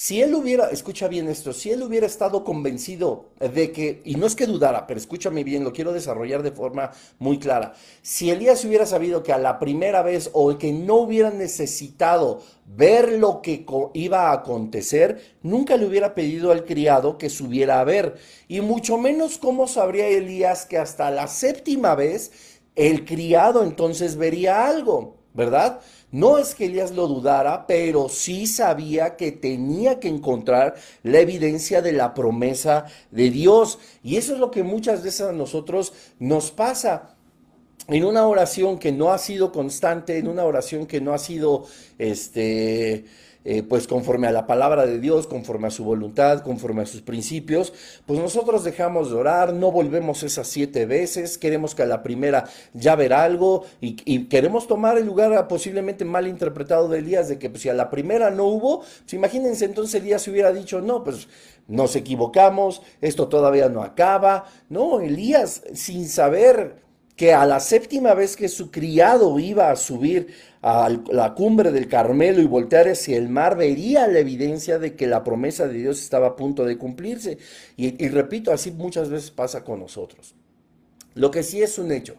[0.00, 4.26] Si él hubiera, escucha bien esto, si él hubiera estado convencido de que, y no
[4.26, 8.64] es que dudara, pero escúchame bien, lo quiero desarrollar de forma muy clara, si Elías
[8.64, 13.66] hubiera sabido que a la primera vez o que no hubiera necesitado ver lo que
[13.94, 18.98] iba a acontecer, nunca le hubiera pedido al criado que subiera a ver, y mucho
[18.98, 22.30] menos cómo sabría Elías que hasta la séptima vez
[22.76, 25.80] el criado entonces vería algo, ¿verdad?
[26.10, 31.82] No es que Elías lo dudara, pero sí sabía que tenía que encontrar la evidencia
[31.82, 33.78] de la promesa de Dios.
[34.02, 37.14] Y eso es lo que muchas veces a nosotros nos pasa
[37.88, 41.66] en una oración que no ha sido constante, en una oración que no ha sido,
[41.98, 43.04] este,
[43.50, 47.00] eh, pues conforme a la palabra de Dios, conforme a su voluntad, conforme a sus
[47.00, 47.72] principios,
[48.04, 52.44] pues nosotros dejamos de orar, no volvemos esas siete veces, queremos que a la primera
[52.74, 57.48] ya ver algo y, queremos tomar el lugar posiblemente mal interpretado de Elías, de que
[57.48, 61.26] pues, si a la primera no hubo, pues imagínense entonces Elías hubiera dicho, no, pues
[61.68, 66.87] nos equivocamos, esto todavía no acaba, no, Elías sin saber
[67.18, 70.28] que a la séptima vez que su criado iba a subir
[70.62, 75.08] a la cumbre del Carmelo y voltear hacia el mar, vería la evidencia de que
[75.08, 77.38] la promesa de Dios estaba a punto de cumplirse.
[77.76, 80.36] Y, y repito, así muchas veces pasa con nosotros.
[81.14, 82.14] Lo que sí es un hecho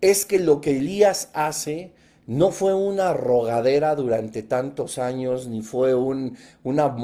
[0.00, 1.92] es que lo que Elías hace
[2.26, 6.94] no fue una rogadera durante tantos años, ni fue un, una,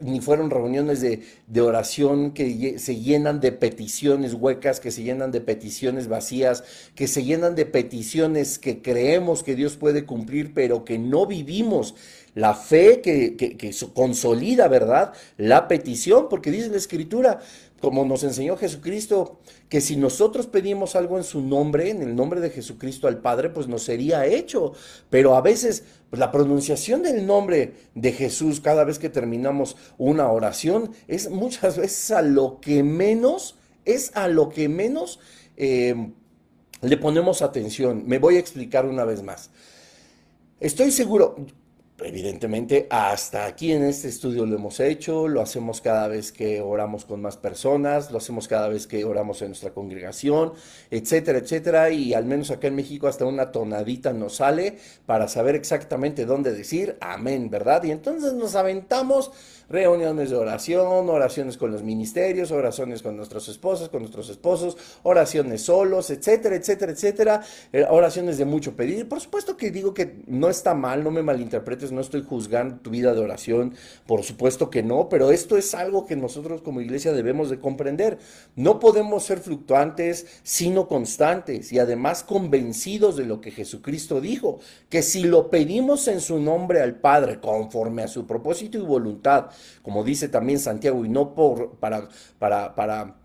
[0.00, 5.30] ni fueron reuniones de, de, oración que se llenan de peticiones huecas, que se llenan
[5.30, 6.62] de peticiones vacías,
[6.94, 11.94] que se llenan de peticiones que creemos que Dios puede cumplir, pero que no vivimos
[12.34, 15.12] la fe que, que, que consolida, ¿verdad?
[15.38, 17.40] La petición, porque dice la Escritura,
[17.80, 19.38] como nos enseñó Jesucristo,
[19.68, 23.50] que si nosotros pedimos algo en su nombre, en el nombre de Jesucristo al Padre,
[23.50, 24.72] pues nos sería hecho.
[25.10, 30.30] Pero a veces pues, la pronunciación del nombre de Jesús cada vez que terminamos una
[30.30, 35.20] oración es muchas veces a lo que menos, es a lo que menos
[35.56, 36.12] eh,
[36.80, 38.04] le ponemos atención.
[38.06, 39.50] Me voy a explicar una vez más.
[40.60, 41.36] Estoy seguro,
[42.00, 47.04] Evidentemente, hasta aquí en este estudio lo hemos hecho, lo hacemos cada vez que oramos
[47.04, 50.52] con más personas, lo hacemos cada vez que oramos en nuestra congregación,
[50.92, 55.56] etcétera, etcétera, y al menos acá en México hasta una tonadita nos sale para saber
[55.56, 57.82] exactamente dónde decir amén, ¿verdad?
[57.82, 59.32] Y entonces nos aventamos
[59.68, 65.62] reuniones de oración, oraciones con los ministerios, oraciones con nuestros esposos, con nuestros esposos, oraciones
[65.62, 69.08] solos, etcétera, etcétera, etcétera, eh, oraciones de mucho pedir.
[69.08, 72.90] Por supuesto que digo que no está mal, no me malinterpretes, no estoy juzgando tu
[72.90, 73.74] vida de oración,
[74.06, 78.18] por supuesto que no, pero esto es algo que nosotros como iglesia debemos de comprender.
[78.56, 85.02] No podemos ser fluctuantes, sino constantes y además convencidos de lo que Jesucristo dijo, que
[85.02, 89.50] si lo pedimos en su nombre al Padre, conforme a su propósito y voluntad,
[89.82, 93.16] como dice también Santiago, y no por, para, para, para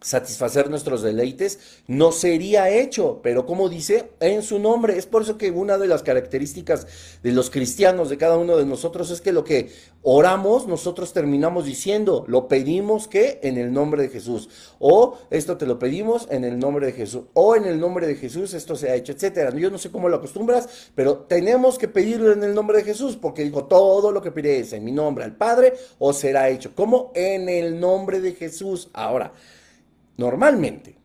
[0.00, 4.96] satisfacer nuestros deleites, no sería hecho, pero como dice, en su nombre.
[4.96, 6.86] Es por eso que una de las características
[7.22, 9.70] de los cristianos, de cada uno de nosotros, es que lo que
[10.02, 15.66] oramos, nosotros terminamos diciendo, lo pedimos que en el nombre de Jesús, o esto te
[15.66, 18.90] lo pedimos en el nombre de Jesús, o en el nombre de Jesús esto se
[18.90, 19.54] ha hecho, etcétera.
[19.56, 23.16] Yo no sé cómo lo acostumbras, pero tenemos que pedirlo en el nombre de Jesús,
[23.16, 26.72] porque dijo, todo lo que pides en mi nombre al Padre, o será hecho.
[26.74, 28.90] como En el nombre de Jesús.
[28.92, 29.32] Ahora,
[30.18, 30.98] normalmente.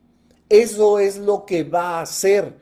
[0.50, 2.58] Eso es lo que va a hacer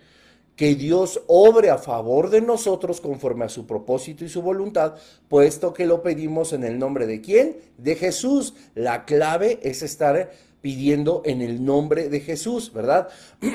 [0.56, 4.94] que Dios obre a favor de nosotros conforme a su propósito y su voluntad,
[5.28, 7.58] puesto que lo pedimos en el nombre de quién?
[7.80, 8.54] De Jesús.
[8.76, 10.30] La clave es estar
[10.62, 13.10] pidiendo en el nombre de Jesús, ¿verdad?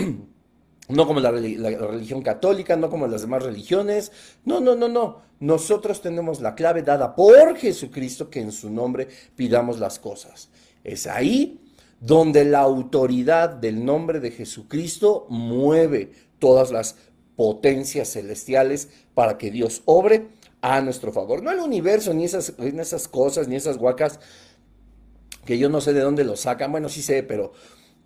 [0.89, 4.13] No como la, la, religión católica, no como las demás religiones.
[4.45, 5.21] No, no, no, no.
[5.41, 10.49] Nosotros tenemos la clave dada por Jesucristo que en su nombre pidamos las cosas.
[10.85, 11.66] Es ahí
[12.01, 16.97] donde la autoridad del nombre de Jesucristo mueve todas las
[17.37, 20.29] potencias celestiales para que Dios obre
[20.61, 21.43] a nuestro favor.
[21.43, 24.21] No el universo, ni esas, esas cosas, ni esas guacas
[25.45, 26.73] que yo no sé de dónde lo sacan.
[26.73, 27.53] Bueno, sí sé, pero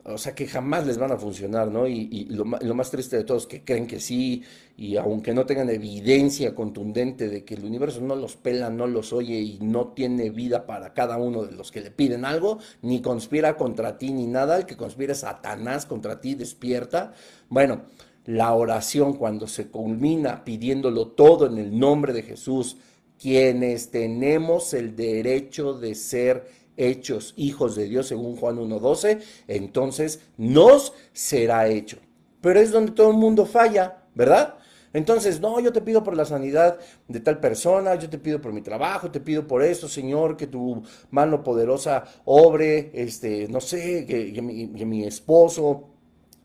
[0.05, 1.87] o sea que jamás les van a funcionar, ¿no?
[1.87, 4.43] Y, lo, más triste de todos es que creen que sí,
[4.77, 9.13] y aunque no tengan evidencia contundente de que el universo no los pela, no los
[9.13, 13.01] oye y no tiene vida para cada uno de los que le piden algo, ni
[13.03, 17.13] conspira contra ti ni nada, el que conspira Satanás contra ti despierta.
[17.49, 17.83] Bueno,
[18.25, 22.77] la oración cuando se culmina pidiéndolo todo en el nombre de Jesús,
[23.21, 30.93] quienes tenemos el derecho de ser hechos hijos de Dios según Juan 1.12, entonces nos
[31.13, 31.99] será hecho.
[32.41, 34.57] Pero es donde todo el mundo falla, ¿verdad?
[34.93, 38.53] Entonces, no, yo te pido por la sanidad de tal persona, yo te pido por
[38.53, 44.05] mi trabajo, te pido por esto, Señor, que tu mano poderosa obre, este, no sé,
[44.05, 45.90] que, que mi esposo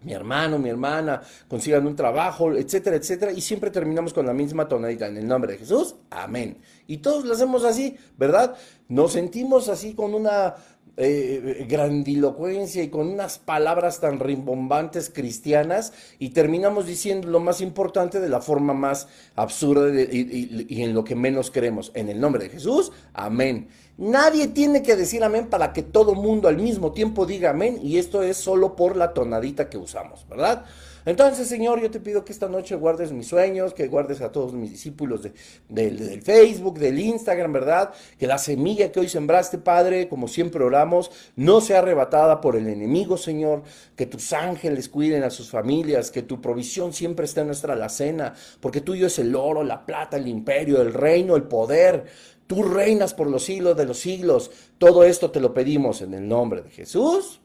[0.06, 4.68] mi hermano, mi hermana consigan un trabajo, etcétera, etcétera, y siempre terminamos con la misma
[4.68, 6.58] tonadita en el nombre de Jesús, amén.
[6.88, 8.56] Y todos lo hacemos así, ¿verdad?
[8.88, 10.56] Nos sentimos así con una
[10.98, 18.20] eh, grandilocuencia y con unas palabras tan rimbombantes cristianas y terminamos diciendo lo más importante
[18.20, 21.92] de la forma más absurda y, y en lo que menos creemos.
[21.96, 23.68] En el nombre de Jesús, amén.
[23.98, 27.98] Nadie tiene que decir amén para que todo mundo al mismo tiempo diga amén y
[27.98, 30.66] esto es solo por la tonadita que usamos, ¿verdad?
[31.06, 34.54] Entonces, Señor, yo te pido que esta noche guardes mis sueños, que guardes a todos
[34.54, 35.34] mis discípulos de,
[35.70, 37.94] del Facebook, del Instagram, ¿verdad?
[38.18, 42.68] Que la semilla que hoy sembraste, Padre, como siempre oramos, no sea arrebatada por el
[42.68, 43.62] enemigo, Señor.
[43.96, 48.34] Que tus ángeles cuiden a sus familias, que tu provisión siempre esté en nuestra alacena,
[48.60, 52.06] porque tuyo es el oro, la plata, el imperio, el reino, el poder.
[52.48, 54.50] Tú reinas por los siglos de los siglos.
[54.80, 57.42] Todo esto te lo pedimos en el nombre de Jesús.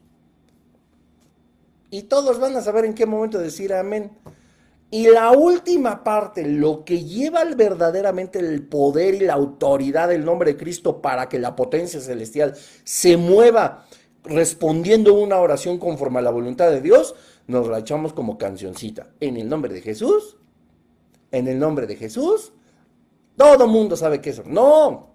[1.91, 4.11] Y todos van a saber en qué momento decir amén.
[4.89, 10.53] Y la última parte, lo que lleva verdaderamente el poder y la autoridad del nombre
[10.53, 13.85] de Cristo para que la potencia celestial se mueva
[14.23, 17.15] respondiendo una oración conforme a la voluntad de Dios,
[17.47, 19.11] nos la echamos como cancioncita.
[19.19, 20.37] En el nombre de Jesús.
[21.33, 22.51] en el nombre de Jesús,
[23.37, 24.43] todo mundo sabe que eso.
[24.45, 25.13] No.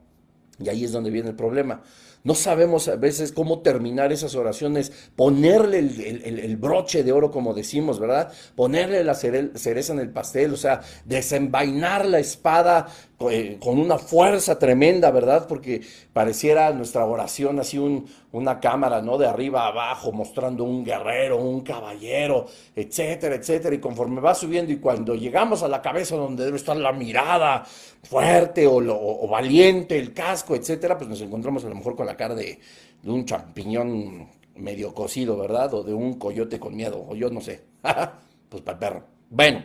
[0.59, 1.83] Y ahí es donde viene el problema.
[2.27, 8.01] No sabemos a veces cómo terminar esas oraciones, ponerle el, broche de oro, como decimos,
[8.01, 8.33] ¿verdad?
[8.57, 14.59] Ponerle la cereza en el pastel, o sea, desenvainar la espada eh, con una fuerza
[14.59, 15.47] tremenda, ¿verdad?
[15.49, 15.81] Porque
[16.13, 19.17] pareciera nuestra oración así un, una cámara, ¿no?
[19.17, 23.75] De arriba a abajo, mostrando un guerrero, un caballero, etcétera, etcétera.
[23.75, 27.65] Y conforme va subiendo y cuando llegamos a la cabeza donde debe estar la mirada
[28.03, 32.17] fuerte o, o valiente, el casco, etcétera, pues nos encontramos a lo mejor con la
[32.17, 32.59] cara de,
[33.05, 35.73] un champiñón medio cocido, ¿verdad?
[35.75, 37.63] O de un coyote con miedo, o yo no sé.
[38.49, 39.05] pues para el perro.
[39.31, 39.65] Bueno,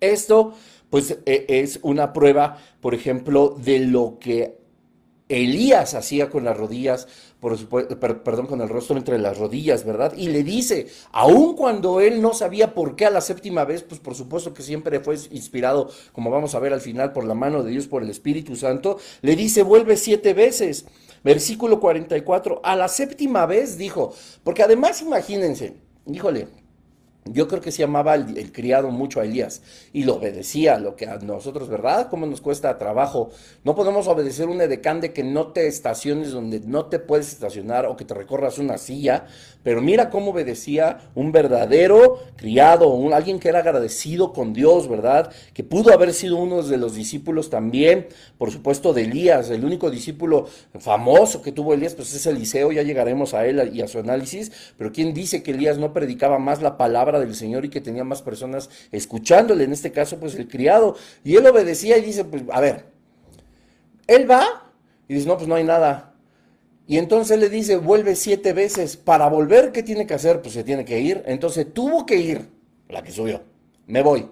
[0.00, 0.54] esto
[0.90, 4.60] pues e, es una prueba, por ejemplo, de lo que
[5.30, 7.06] Elías hacía con las rodillas,
[7.38, 10.12] por supuesto, perdón, con el rostro entre las rodillas, ¿verdad?
[10.16, 14.00] Y le dice, aun cuando él no sabía por qué a la séptima vez, pues
[14.00, 17.62] por supuesto que siempre fue inspirado, como vamos a ver al final, por la mano
[17.62, 20.84] de Dios, por el Espíritu Santo, le dice, vuelve siete veces.
[21.22, 24.12] Versículo 44, a la séptima vez dijo,
[24.42, 25.76] porque además imagínense,
[26.10, 26.48] híjole,
[27.26, 29.62] yo creo que se llamaba el, criado mucho a Elías
[29.92, 32.08] y lo obedecía, lo que a nosotros, ¿verdad?
[32.08, 33.30] ¿Cómo nos cuesta trabajo?
[33.62, 37.86] No podemos obedecer un edecán de que no te estaciones donde no te puedes estacionar
[37.86, 39.26] o que te recorras una silla,
[39.62, 45.30] pero mira cómo obedecía un verdadero criado, un, alguien que era agradecido con Dios, ¿verdad?
[45.52, 48.08] Que pudo haber sido uno de los discípulos también,
[48.38, 50.46] por supuesto, de Elías, el único discípulo
[50.78, 54.50] famoso que tuvo Elías, pues es Eliseo, ya llegaremos a él y a su análisis,
[54.78, 58.04] pero ¿quién dice que Elías no predicaba más la palabra del Señor y que tenía
[58.04, 59.64] más personas escuchándole?
[59.64, 62.84] En este caso, pues el criado, y él obedecía y dice, pues, a ver,
[64.06, 64.72] él va
[65.08, 66.10] y dice, no, pues no hay nada,
[66.90, 68.96] y entonces le dice, vuelve siete veces.
[68.96, 70.42] Para volver, ¿qué tiene que hacer?
[70.42, 71.22] Pues se tiene que ir.
[71.24, 72.48] Entonces tuvo que ir,
[72.88, 73.42] la que subió.
[73.86, 74.28] Me voy.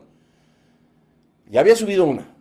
[1.48, 2.34] Ya había subido una.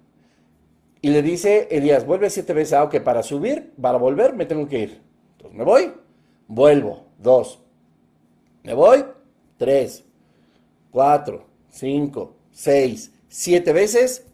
[1.01, 2.73] Y le dice Elías, vuelve siete veces.
[2.73, 5.01] Ah, ok, para subir, para volver, me tengo que ir.
[5.33, 5.93] Entonces me voy,
[6.47, 7.05] vuelvo.
[7.19, 7.59] Dos.
[8.63, 9.05] Me voy,
[9.57, 10.03] tres,
[10.91, 14.25] cuatro, cinco, seis, siete veces.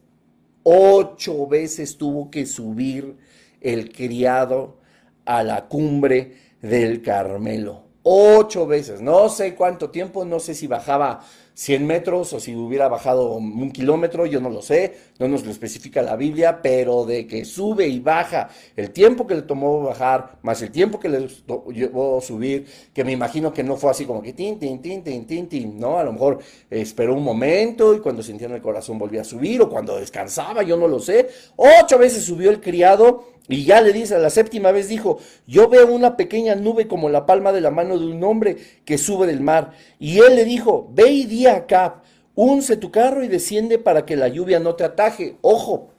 [0.63, 3.17] Ocho veces tuvo que subir
[3.59, 4.77] el criado
[5.25, 7.83] a la cumbre del Carmelo.
[8.03, 11.25] Ocho veces, no sé cuánto tiempo, no sé si bajaba
[11.55, 15.51] 100 metros o si hubiera bajado un kilómetro, yo no lo sé, no nos lo
[15.51, 20.37] especifica la Biblia, pero de que sube y baja el tiempo que le tomó bajar,
[20.41, 21.27] más el tiempo que le
[21.73, 25.25] llevó subir, que me imagino que no fue así como que tin, tin, tin, tin,
[25.25, 25.99] tin, tin, ¿no?
[25.99, 26.39] A lo mejor
[26.69, 30.63] esperó un momento y cuando sentía en el corazón volvía a subir o cuando descansaba,
[30.63, 31.29] yo no lo sé.
[31.55, 35.67] Ocho veces subió el criado y ya le dice, a la séptima vez dijo, yo
[35.67, 39.27] veo una pequeña nube como la palma de la mano de un hombre que sube
[39.27, 39.73] del mar.
[39.99, 42.01] Y él le dijo, ve y di acá,
[42.35, 45.37] unce tu carro y desciende para que la lluvia no te ataje.
[45.41, 45.89] Ojo.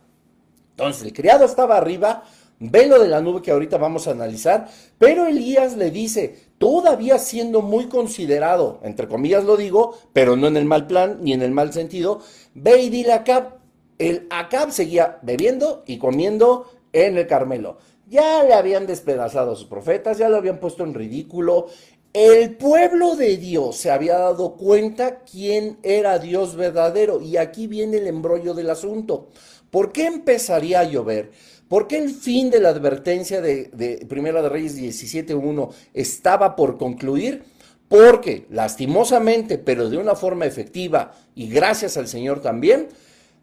[0.71, 2.25] Entonces el criado estaba arriba,
[2.59, 4.69] ve lo de la nube que ahorita vamos a analizar,
[4.99, 10.57] pero Elías le dice, todavía siendo muy considerado, entre comillas lo digo, pero no en
[10.57, 12.21] el mal plan ni en el mal sentido,
[12.55, 13.59] ve y dile a Acab,
[13.99, 17.79] el Acab seguía bebiendo y comiendo en el Carmelo.
[18.07, 21.69] Ya le habían despedazado a sus profetas, ya lo habían puesto en ridículo.
[22.15, 27.21] El pueblo de Dios se había dado cuenta quién era Dios verdadero.
[27.21, 29.31] Y aquí viene el embrollo del asunto.
[29.73, 31.33] ¿Por qué empezaría a llover?
[31.67, 37.43] ¿Por qué el fin de la advertencia de, Primera de Reyes 17.1 estaba por concluir?
[37.89, 42.91] Porque lastimosamente, pero de una forma efectiva y gracias al Señor también,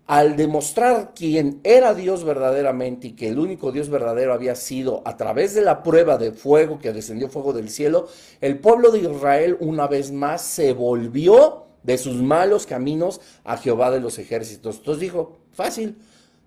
[0.07, 5.15] al demostrar quién era Dios verdaderamente y que el único Dios verdadero había sido a
[5.15, 8.07] través de la prueba de fuego que descendió fuego del cielo,
[8.41, 13.91] el pueblo de Israel una vez más se volvió de sus malos caminos a Jehová
[13.91, 14.77] de los ejércitos.
[14.77, 15.97] Entonces dijo, fácil,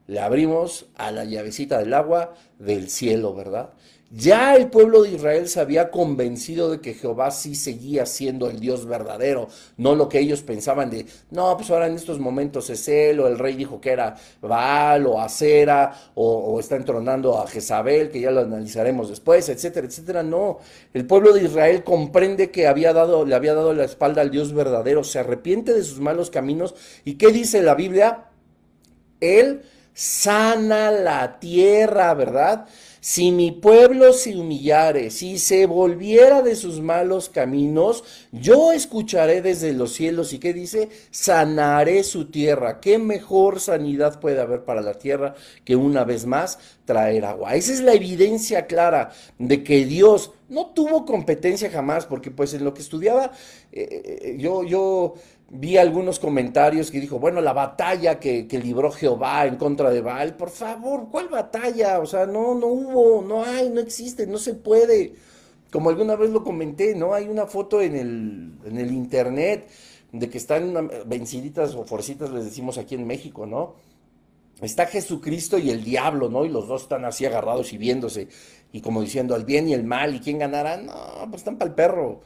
[0.07, 3.71] le abrimos a la llavecita del agua del cielo, ¿verdad?
[4.17, 8.61] Ya el pueblo de Israel se había convencido de que Jehová sí seguía siendo el
[8.61, 12.87] Dios verdadero, no lo que ellos pensaban de, no, pues ahora en estos momentos es
[12.87, 18.13] él, o el rey dijo que era Baal o Acera, o, está entronando a Jezabel,
[18.13, 20.23] que ya lo analizaremos después, etcétera, etcétera.
[20.23, 20.59] No,
[20.93, 24.53] el pueblo de Israel comprende que había dado, le había dado la espalda al Dios
[24.53, 26.77] verdadero, se arrepiente de sus malos caminos.
[27.05, 28.27] ¿Y qué dice la Biblia?
[29.21, 29.63] Él
[29.93, 32.67] sana la tierra, ¿verdad?
[33.07, 38.03] Si mi pueblo se humillare, si se volviera de sus malos caminos,
[38.33, 42.81] yo escucharé desde los cielos y qué dice, sanaré su tierra.
[42.81, 45.35] ¿Qué mejor sanidad puede haber para la tierra
[45.67, 47.57] que una vez más traer agua?
[47.57, 52.65] Esa es la evidencia clara de que Dios no tuvo competencia jamás, porque pues en
[52.65, 53.33] lo que estudiaba,
[53.71, 55.15] eh, eh, yo, yo
[55.51, 60.01] vi algunos comentarios que dijo, bueno, la batalla que, que, libró Jehová en contra de
[60.01, 62.01] Baal, por favor, ¿cuál batalla?
[62.01, 65.15] O sea, no, no hubo, no hay, no existe, no se puede.
[65.71, 67.15] Como alguna vez lo comenté, ¿no?
[67.15, 69.69] Hay una foto en el, en el internet
[70.13, 73.75] de que están venciditas o forcitas, les decimos aquí en México, ¿no?
[74.61, 76.45] Está Jesucristo y el diablo, ¿no?
[76.45, 78.29] Y los dos están así agarrados y viéndose,
[78.73, 80.77] y como diciendo al bien y el mal, ¿y quién ganará?
[80.77, 80.93] No,
[81.29, 82.21] pues están para el perro.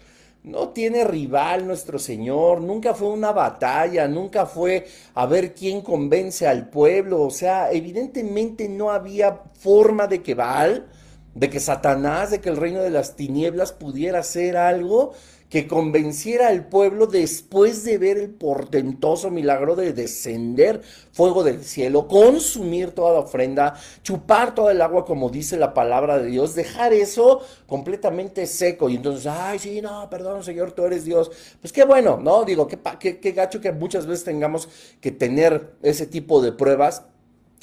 [0.45, 6.47] No tiene rival nuestro Señor, nunca fue una batalla, nunca fue a ver quién convence
[6.47, 10.87] al pueblo, o sea, evidentemente no había forma de que Baal,
[11.35, 15.13] de que Satanás, de que el reino de las tinieblas pudiera hacer algo
[15.49, 20.83] que convenciera al pueblo después de ver el portentoso milagro de descender
[21.13, 26.19] fuego del cielo, consumir toda la ofrenda, chupar toda el agua como dice la palabra
[26.19, 31.05] de Dios, dejar eso completamente seco y entonces, ay, sí, no, perdón, Señor, tú eres
[31.05, 31.31] Dios.
[31.61, 32.45] Pues qué bueno, ¿no?
[32.45, 34.69] Digo, qué, qué, gacho que muchas veces tengamos
[35.01, 37.03] que tener ese tipo de pruebas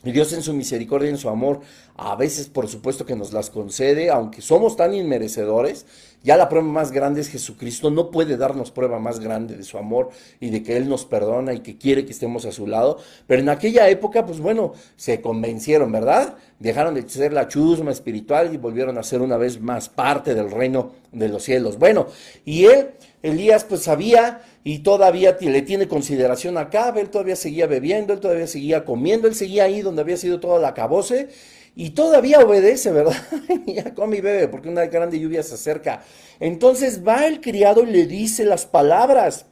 [0.03, 1.61] y Dios en su misericordia y en su amor,
[1.95, 5.85] a veces por supuesto que nos las concede, aunque somos tan inmerecedores,
[6.25, 9.77] ya la prueba más grande es Jesucristo, no puede darnos prueba más grande de su
[9.77, 10.09] amor
[10.39, 12.97] y de que Él nos perdona y que quiere que estemos a su lado.
[13.27, 16.35] Pero en aquella época, pues bueno, se convencieron, ¿verdad?
[16.57, 20.49] Dejaron de ser la chusma espiritual y volvieron a ser una vez más parte del
[20.49, 21.77] reino de los cielos.
[21.77, 22.07] Bueno,
[22.43, 22.89] y Él,
[23.21, 28.47] Elías, pues sabía y todavía le tiene consideración acá, él todavía seguía bebiendo, él todavía
[28.47, 31.29] seguía comiendo, él seguía ahí donde había sido toda la caboce
[31.75, 33.15] y todavía obedece, ¿verdad?
[33.67, 36.03] ya come y bebe porque una grande lluvia se acerca.
[36.39, 39.45] Entonces va el criado y le dice las palabras,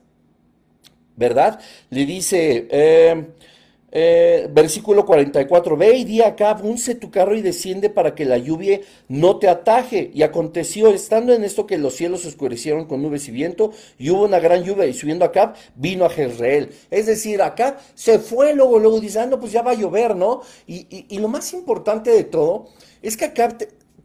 [1.15, 1.59] ¿verdad?
[1.91, 3.27] Le dice, eh,
[3.95, 8.39] eh, versículo 44, ve y di acá, unce tu carro y desciende para que la
[8.39, 10.09] lluvia no te ataje.
[10.15, 14.25] Y aconteció, estando en esto, que los cielos oscurecieron con nubes y viento, y hubo
[14.25, 16.71] una gran lluvia, y subiendo acá, vino a Jezreel.
[16.89, 20.15] Es decir, acá se fue, luego, luego dice, ah, no, pues ya va a llover,
[20.15, 20.41] ¿no?
[20.65, 22.69] Y, y lo más importante de todo
[23.03, 23.55] es que acá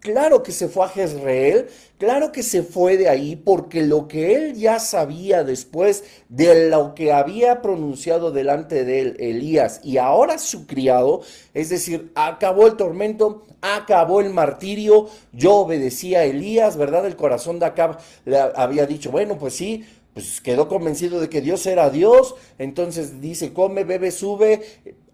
[0.01, 1.67] Claro que se fue a Jezreel,
[1.99, 6.95] claro que se fue de ahí, porque lo que él ya sabía después de lo
[6.95, 11.23] que había pronunciado delante de él Elías y ahora su criado,
[11.53, 17.05] es decir, acabó el tormento, acabó el martirio, yo obedecía a Elías, ¿verdad?
[17.05, 19.85] El corazón de Acab le había dicho, bueno, pues sí,
[20.15, 24.63] pues quedó convencido de que Dios era Dios, entonces dice, come, bebe, sube,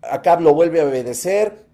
[0.02, 1.64] Acab lo vuelve a obedecer,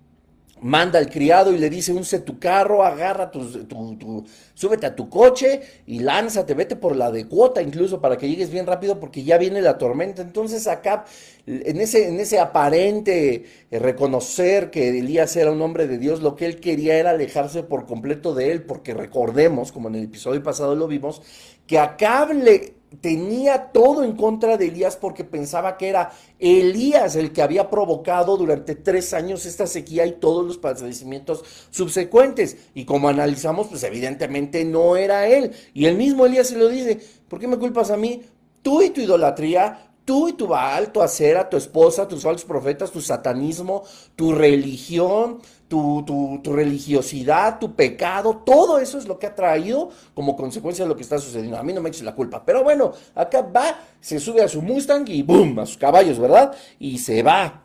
[0.62, 5.61] manda al criado y le dice, unce tu carro, agarra tu, súbete a tu coche
[5.86, 9.38] y lánzate, vete por la de cuota incluso para que llegues bien rápido porque ya
[9.38, 10.22] viene la tormenta.
[10.22, 11.04] Entonces acá,
[11.46, 16.36] en ese, en ese aparente eh, reconocer que Elías era un hombre de Dios, lo
[16.36, 20.42] que él quería era alejarse por completo de él, porque recordemos, como en el episodio
[20.42, 21.22] pasado lo vimos,
[21.66, 27.32] que Acab le tenía todo en contra de Elías porque pensaba que era Elías el
[27.32, 32.57] que había provocado durante tres años esta sequía y todos los padecimientos subsecuentes.
[32.74, 35.53] Y como analizamos, pues evidentemente no era él.
[35.72, 38.22] Y el mismo Elías se lo dice, ¿por qué me culpas a mí?
[38.62, 42.91] Tú y tu idolatría, tú y tu Baal, tu acera, tu esposa, tus falsos profetas,
[42.91, 43.84] tu satanismo,
[44.16, 50.84] tu religión, tu, religiosidad, tu pecado, todo eso es lo que ha traído como consecuencia
[50.84, 51.56] de lo que está sucediendo.
[51.56, 52.44] A mí no me eches la culpa.
[52.44, 55.60] Pero bueno, acá va, se sube a su Mustang y ¡boom!
[55.60, 56.52] a sus caballos, ¿verdad?
[56.80, 57.62] Y se va.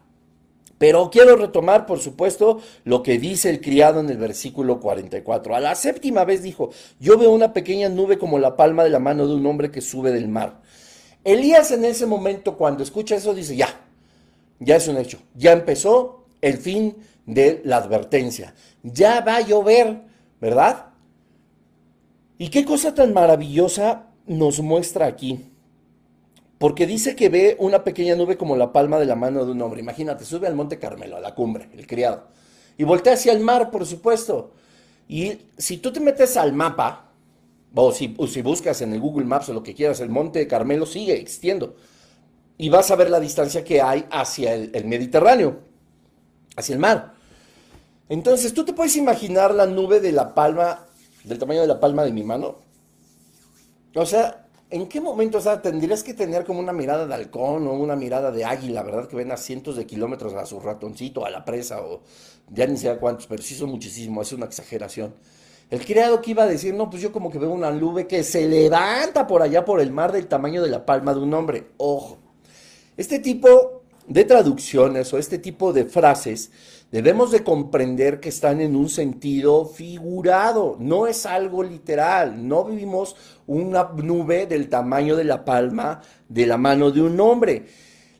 [0.77, 5.55] Pero quiero retomar, por supuesto, lo que dice el criado en el versículo 44.
[5.55, 8.99] A la séptima vez dijo, yo veo una pequeña nube como la palma de la
[8.99, 10.61] mano de un hombre que sube del mar.
[11.23, 13.81] Elías en ese momento, cuando escucha eso, dice, ya,
[14.59, 18.53] ya es un hecho, ya empezó el fin de la advertencia.
[18.83, 20.01] Ya va a llover,
[20.39, 20.87] ¿verdad?
[22.37, 25.51] ¿Y qué cosa tan maravillosa nos muestra aquí?
[26.57, 29.61] Porque dice que ve una pequeña nube como la palma de la mano de un
[29.61, 29.81] hombre.
[29.81, 32.27] Imagínate, sube al Monte Carmelo, a la cumbre, el criado.
[32.77, 34.51] Y voltea hacia el mar, por supuesto.
[35.07, 37.11] Y si tú te metes al mapa,
[37.73, 41.19] o si, buscas en el Google Maps o lo que quieras, el Monte Carmelo sigue
[41.19, 41.75] existiendo.
[42.57, 45.59] Y vas a ver la distancia que hay hacia el Mediterráneo,
[46.55, 47.14] hacia el mar.
[48.07, 50.85] Entonces, ¿tú te puedes imaginar la nube de la palma,
[51.23, 52.57] del tamaño de la palma de mi mano?
[53.95, 57.67] O sea, ¿en qué momento, o sea, tendrías que tener como una mirada de halcón
[57.67, 59.07] o una mirada de águila, ¿verdad?
[59.07, 62.01] Que ven a cientos de kilómetros a su ratoncito, a la presa, o
[62.49, 65.15] ya ni sé a cuántos, pero sí son muchísimo, es una exageración.
[65.71, 68.23] El criado que iba a decir, no, pues yo como que veo una nube que
[68.23, 71.69] se levanta por allá por el mar del tamaño de la palma de un hombre.
[71.77, 72.19] Ojo,
[72.97, 76.51] este tipo de traducciones o este tipo de frases
[76.95, 83.17] Debemos de comprender que están en un sentido figurado, no es algo literal, no vivimos
[83.47, 87.65] una nube del tamaño de la palma de la mano de un hombre.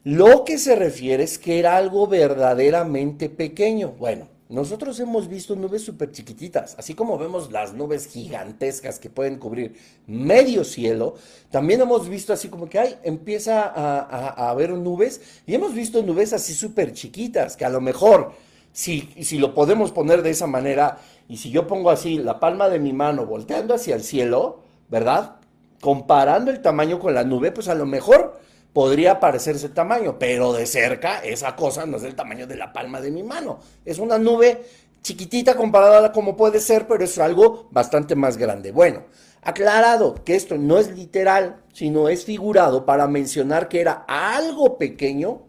[0.04, 3.94] Lo que se refiere es que era algo verdaderamente pequeño.
[3.98, 9.38] Bueno, nosotros hemos visto nubes súper chiquititas, así como vemos las nubes gigantescas que pueden
[9.38, 11.16] cubrir medio cielo,
[11.50, 16.34] también hemos visto así como que hay, empieza a, haber nubes y hemos visto nubes
[16.34, 18.34] así súper chiquitas, que a lo mejor,
[18.76, 20.98] si, si lo podemos poner de esa manera,
[21.30, 24.60] y si yo pongo así la palma de mi mano volteando hacia el cielo,
[24.90, 25.38] ¿verdad?
[25.80, 28.38] Comparando el tamaño con la nube, pues a lo mejor
[28.74, 32.74] podría parecer ese tamaño, pero de cerca esa cosa no es del tamaño de la
[32.74, 33.60] palma de mi mano.
[33.86, 34.66] Es una nube
[35.02, 38.74] chiquitita comparada a como puede ser, pero es algo bastante más grande.
[38.74, 39.04] Bueno,
[39.42, 45.44] aclarado que esto no es literal, sino es figurado para mencionar que era algo pequeño,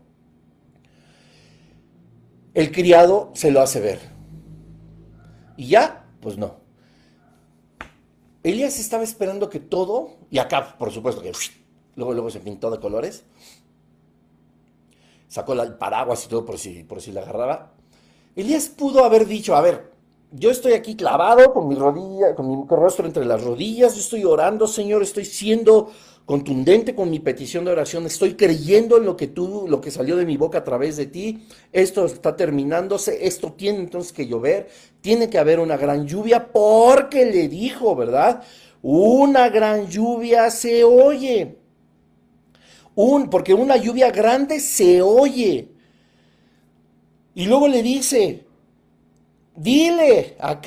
[2.56, 4.00] el criado se lo hace ver.
[5.58, 6.54] Y ya, pues no.
[8.42, 11.32] Elías estaba esperando que todo, y acá por supuesto que
[11.96, 13.24] Luego, luego se pintó de colores.
[15.28, 17.74] Sacó el paraguas y todo por si, por si la agarraba.
[18.34, 19.92] Elías pudo haber dicho, a ver,
[20.30, 24.24] yo estoy aquí clavado con mi rodilla, con mi rostro entre las rodillas, yo estoy
[24.24, 25.90] orando, Señor, estoy siendo
[26.26, 30.16] contundente con mi petición de oración, estoy creyendo en lo que tú, lo que salió
[30.16, 34.68] de mi boca a través de ti, esto está terminándose, esto tiene entonces que llover,
[35.00, 38.42] tiene que haber una gran lluvia, porque le dijo, ¿verdad?
[38.82, 41.56] Una gran lluvia se oye
[43.30, 45.68] porque una lluvia grande se oye.
[47.34, 48.46] Y luego le dice,
[49.54, 50.60] dile a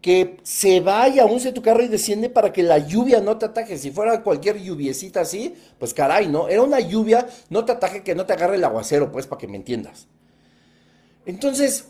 [0.00, 3.76] que se vaya, unce tu carro y desciende para que la lluvia no te ataje.
[3.76, 6.48] Si fuera cualquier lluviecita así, pues caray, ¿no?
[6.48, 9.48] Era una lluvia, no te ataje, que no te agarre el aguacero, pues, para que
[9.48, 10.08] me entiendas.
[11.26, 11.88] Entonces,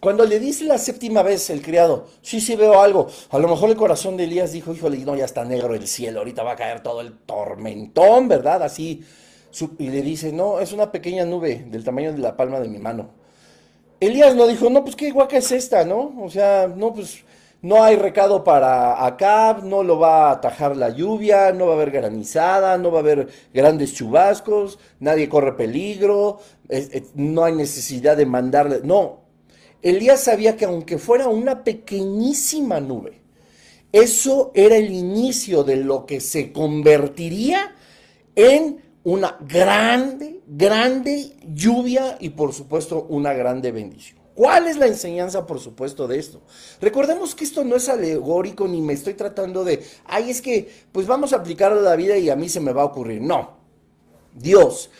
[0.00, 3.70] cuando le dice la séptima vez el criado, sí, sí veo algo, a lo mejor
[3.70, 6.56] el corazón de Elías dijo, híjole, no, ya está negro el cielo, ahorita va a
[6.56, 8.64] caer todo el tormentón, ¿verdad?
[8.64, 9.04] Así,
[9.78, 12.78] y le dice, no, es una pequeña nube del tamaño de la palma de mi
[12.78, 13.10] mano.
[14.00, 16.12] Elías no dijo, no, pues qué guaca es esta, ¿no?
[16.20, 17.22] O sea, no, pues
[17.62, 21.76] no hay recado para Acab, no lo va a atajar la lluvia, no va a
[21.76, 26.40] haber granizada, no va a haber grandes chubascos, nadie corre peligro,
[27.14, 29.22] no hay necesidad de mandarle, no,
[29.82, 33.20] Elías sabía que aunque fuera una pequeñísima nube,
[33.90, 37.74] eso era el inicio de lo que se convertiría
[38.36, 44.21] en una grande, grande lluvia y por supuesto una grande bendición.
[44.34, 46.40] ¿Cuál es la enseñanza, por supuesto, de esto?
[46.80, 51.06] Recordemos que esto no es alegórico ni me estoy tratando de, ay, es que, pues
[51.06, 53.20] vamos a aplicarlo a la vida y a mí se me va a ocurrir.
[53.20, 53.60] No.
[54.34, 54.90] Dios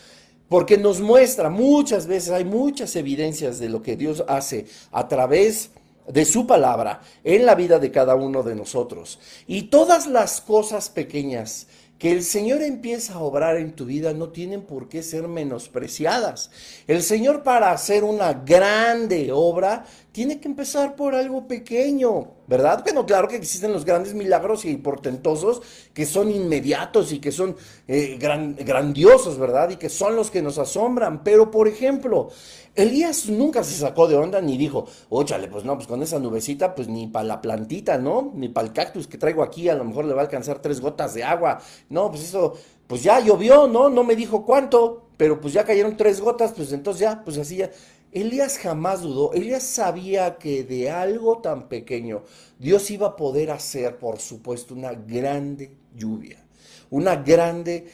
[0.53, 5.71] porque nos muestra muchas veces, hay muchas evidencias de lo que Dios hace a través
[6.07, 9.19] de su palabra en la vida de cada uno de nosotros.
[9.47, 11.65] Y todas las cosas pequeñas
[12.03, 16.51] que el Señor empieza a obrar en tu vida no tienen por qué ser menospreciadas.
[16.85, 22.83] El Señor para hacer una grande obra tiene que empezar por algo pequeño, ¿verdad?
[22.83, 27.55] Bueno, claro que existen los grandes milagros y portentosos que son inmediatos y que son
[27.87, 29.71] eh, grandiosos, ¿verdad?
[29.71, 31.23] Y que son los que nos asombran.
[31.23, 32.29] Pero, por ejemplo,
[32.75, 36.75] Elías nunca se sacó de onda ni dijo, óchale, pues no, pues con esa nubecita,
[36.75, 38.31] pues ni para la plantita, ¿no?
[38.35, 40.79] Ni para el cactus que traigo aquí, a lo mejor le va a alcanzar tres
[40.79, 41.59] gotas de agua.
[41.89, 42.53] No, pues eso,
[42.85, 43.89] pues ya llovió, ¿no?
[43.89, 47.57] No me dijo cuánto, pero pues ya cayeron tres gotas, pues entonces ya, pues así
[47.57, 47.71] ya.
[48.13, 52.23] Elías jamás dudó, Elías sabía que de algo tan pequeño
[52.59, 56.45] Dios iba a poder hacer, por supuesto, una grande lluvia,
[56.89, 57.87] una grande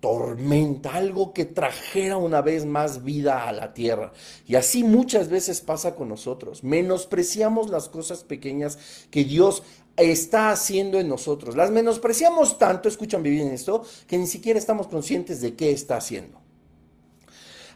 [0.00, 4.12] tormenta, algo que trajera una vez más vida a la tierra.
[4.46, 6.62] Y así muchas veces pasa con nosotros.
[6.62, 8.78] Menospreciamos las cosas pequeñas
[9.10, 9.62] que Dios
[9.96, 11.56] está haciendo en nosotros.
[11.56, 16.40] Las menospreciamos tanto, escuchan bien esto, que ni siquiera estamos conscientes de qué está haciendo.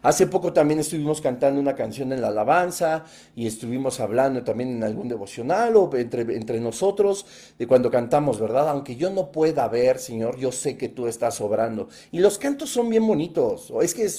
[0.03, 3.05] Hace poco también estuvimos cantando una canción en la alabanza
[3.37, 7.25] y estuvimos hablando también en algún devocional o entre, entre nosotros
[7.57, 8.69] de cuando cantamos, ¿verdad?
[8.69, 11.89] Aunque yo no pueda ver, Señor, yo sé que tú estás sobrando.
[12.11, 13.71] Y los cantos son bien bonitos.
[13.71, 14.11] O es que,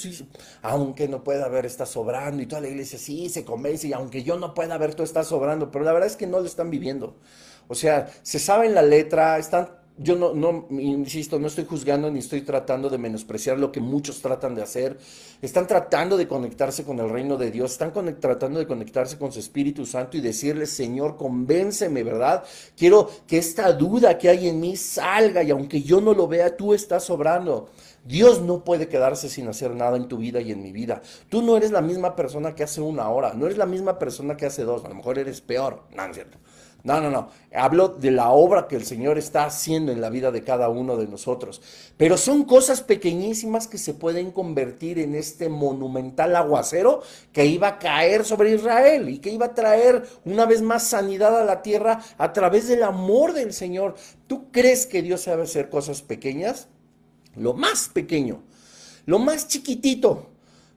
[0.61, 2.41] aunque no pueda ver, está sobrando.
[2.41, 3.87] Y toda la iglesia sí se convence.
[3.89, 5.69] Y aunque yo no pueda ver, tú estás sobrando.
[5.69, 7.17] Pero la verdad es que no lo están viviendo.
[7.67, 12.19] O sea, se saben la letra, están yo no, no, insisto, no estoy juzgando ni
[12.19, 14.97] estoy tratando de menospreciar lo que muchos tratan de hacer.
[15.41, 19.39] Están tratando de conectarse con el reino de Dios, están tratando de conectarse con su
[19.39, 22.43] Espíritu Santo y decirle, Señor, convénceme, ¿verdad?
[22.75, 26.57] Quiero que esta duda que hay en mí salga y aunque yo no lo vea,
[26.57, 27.69] tú estás obrando.
[28.03, 31.01] Dios no puede quedarse sin hacer nada en tu vida y en mi vida.
[31.29, 34.35] Tú no eres la misma persona que hace una hora, no eres la misma persona
[34.35, 36.37] que hace dos, a lo mejor eres peor, no, es cierto.
[36.83, 37.29] No, no, no.
[37.55, 40.97] Hablo de la obra que el Señor está haciendo en la vida de cada uno
[40.97, 41.61] de nosotros.
[41.95, 47.79] Pero son cosas pequeñísimas que se pueden convertir en este monumental aguacero que iba a
[47.79, 52.01] caer sobre Israel y que iba a traer una vez más sanidad a la tierra
[52.17, 53.95] a través del amor del Señor.
[54.27, 56.67] ¿Tú crees que Dios sabe hacer cosas pequeñas?
[57.37, 58.43] Lo más pequeño,
[59.05, 60.27] lo más chiquitito,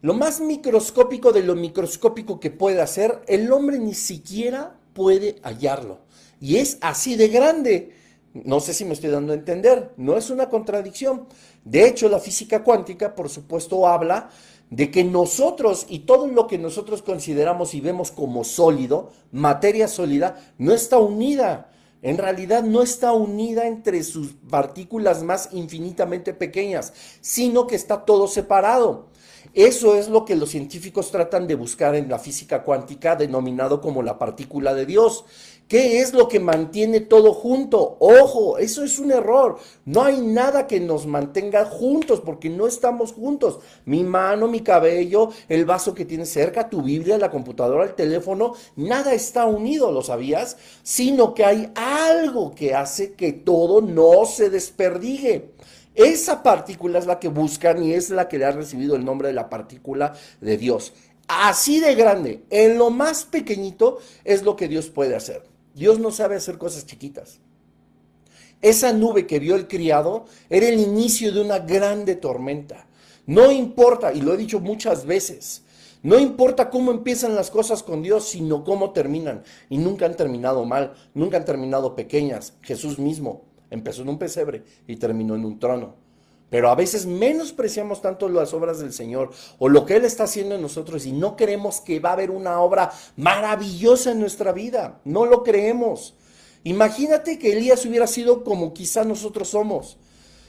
[0.03, 6.01] lo más microscópico de lo microscópico que puede hacer, el hombre ni siquiera puede hallarlo.
[6.41, 7.93] Y es así de grande.
[8.33, 11.27] No sé si me estoy dando a entender, no es una contradicción.
[11.65, 14.31] De hecho, la física cuántica, por supuesto, habla
[14.71, 20.37] de que nosotros y todo lo que nosotros consideramos y vemos como sólido, materia sólida,
[20.59, 21.71] no está unida.
[22.03, 28.29] En realidad no está unida entre sus partículas más infinitamente pequeñas, sino que está todo
[28.29, 29.09] separado.
[29.57, 34.03] Eso es lo que los científicos tratan de buscar en la física cuántica, denominado como
[34.03, 35.25] la partícula de Dios.
[35.67, 37.97] ¿Qué es lo que mantiene todo junto?
[37.99, 39.57] Ojo, eso es un error.
[39.87, 43.61] No hay nada que nos mantenga juntos porque no estamos juntos.
[43.87, 48.53] Mi mano, mi cabello, el vaso que tienes cerca, tu Biblia, la computadora, el teléfono,
[48.77, 50.59] nada está unido, ¿lo sabías?
[50.83, 55.56] Sino que hay algo que hace que todo no se desperdigue.
[55.97, 59.29] Esa partícula es la que buscan y es la que le ha recibido el nombre
[59.29, 60.93] de la partícula de Dios.
[61.27, 65.43] Así de grande, en lo más pequeñito es lo que Dios puede hacer.
[65.75, 67.41] Dios no sabe hacer cosas chiquitas.
[68.61, 72.87] Esa nube que vio el criado era el inicio de una grande tormenta.
[73.25, 75.63] No importa, y lo he dicho muchas veces,
[76.03, 79.45] no importa cómo empiezan las cosas con Dios, sino cómo terminan.
[79.71, 82.53] Y nunca han terminado mal, nunca han terminado pequeñas.
[82.63, 86.07] Jesús mismo Empezó en un pesebre y terminó en un trono.
[86.49, 90.55] Pero a veces menospreciamos tanto las obras del Señor o lo que Él está haciendo
[90.55, 95.01] en nosotros y no creemos que va a haber una obra maravillosa en nuestra vida.
[95.05, 96.15] No lo creemos.
[96.63, 99.99] Imagínate que Elías hubiera sido como quizá nosotros somos.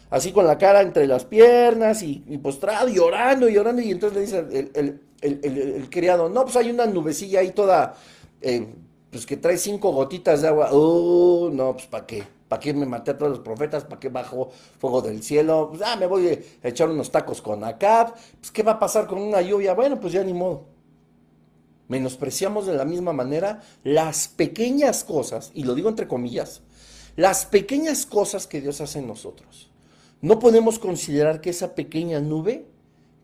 [0.10, 3.82] Así con la cara entre las piernas y, postrado, llorando y llorando.
[3.82, 7.96] Y entonces le dice el, criado, no, pues hay una nubecilla ahí toda,
[8.42, 8.68] eh,
[9.12, 10.70] pues que trae cinco gotitas de agua.
[10.72, 12.37] Oh, no, pues ¿para qué?
[12.48, 13.84] ¿Para qué me maté a todos los profetas?
[13.84, 15.68] ¿Para qué bajo fuego del cielo?
[15.70, 16.28] Pues, ah, me voy
[16.64, 18.14] a echar unos tacos con Acab.
[18.14, 19.74] Pues, ¿qué va a pasar con una lluvia?
[19.74, 20.66] Bueno, pues ya ni modo.
[21.90, 26.62] Menospreciamos de la misma manera las pequeñas cosas, y lo digo entre comillas,
[27.16, 29.70] las pequeñas cosas que Dios hace en nosotros.
[30.22, 32.66] No podemos considerar que esa pequeña nube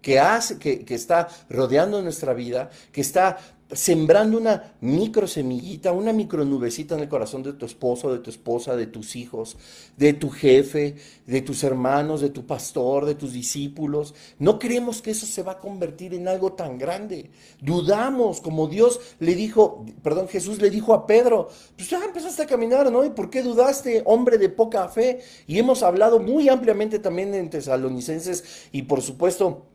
[0.01, 3.37] que hace, que, que, está rodeando nuestra vida, que está
[3.75, 8.29] sembrando una micro semillita, una micro nubecita en el corazón de tu esposo, de tu
[8.29, 9.57] esposa, de tus hijos,
[9.97, 10.95] de tu jefe,
[11.25, 14.13] de tus hermanos, de tu pastor, de tus discípulos.
[14.39, 17.31] No creemos que eso se va a convertir en algo tan grande.
[17.61, 22.47] Dudamos, como Dios le dijo, perdón, Jesús le dijo a Pedro, pues ya empezaste a
[22.47, 23.03] caminar, ¿no?
[23.05, 25.19] ¿Y por qué dudaste, hombre de poca fe?
[25.47, 29.72] Y hemos hablado muy ampliamente también en tesalonicenses y por supuesto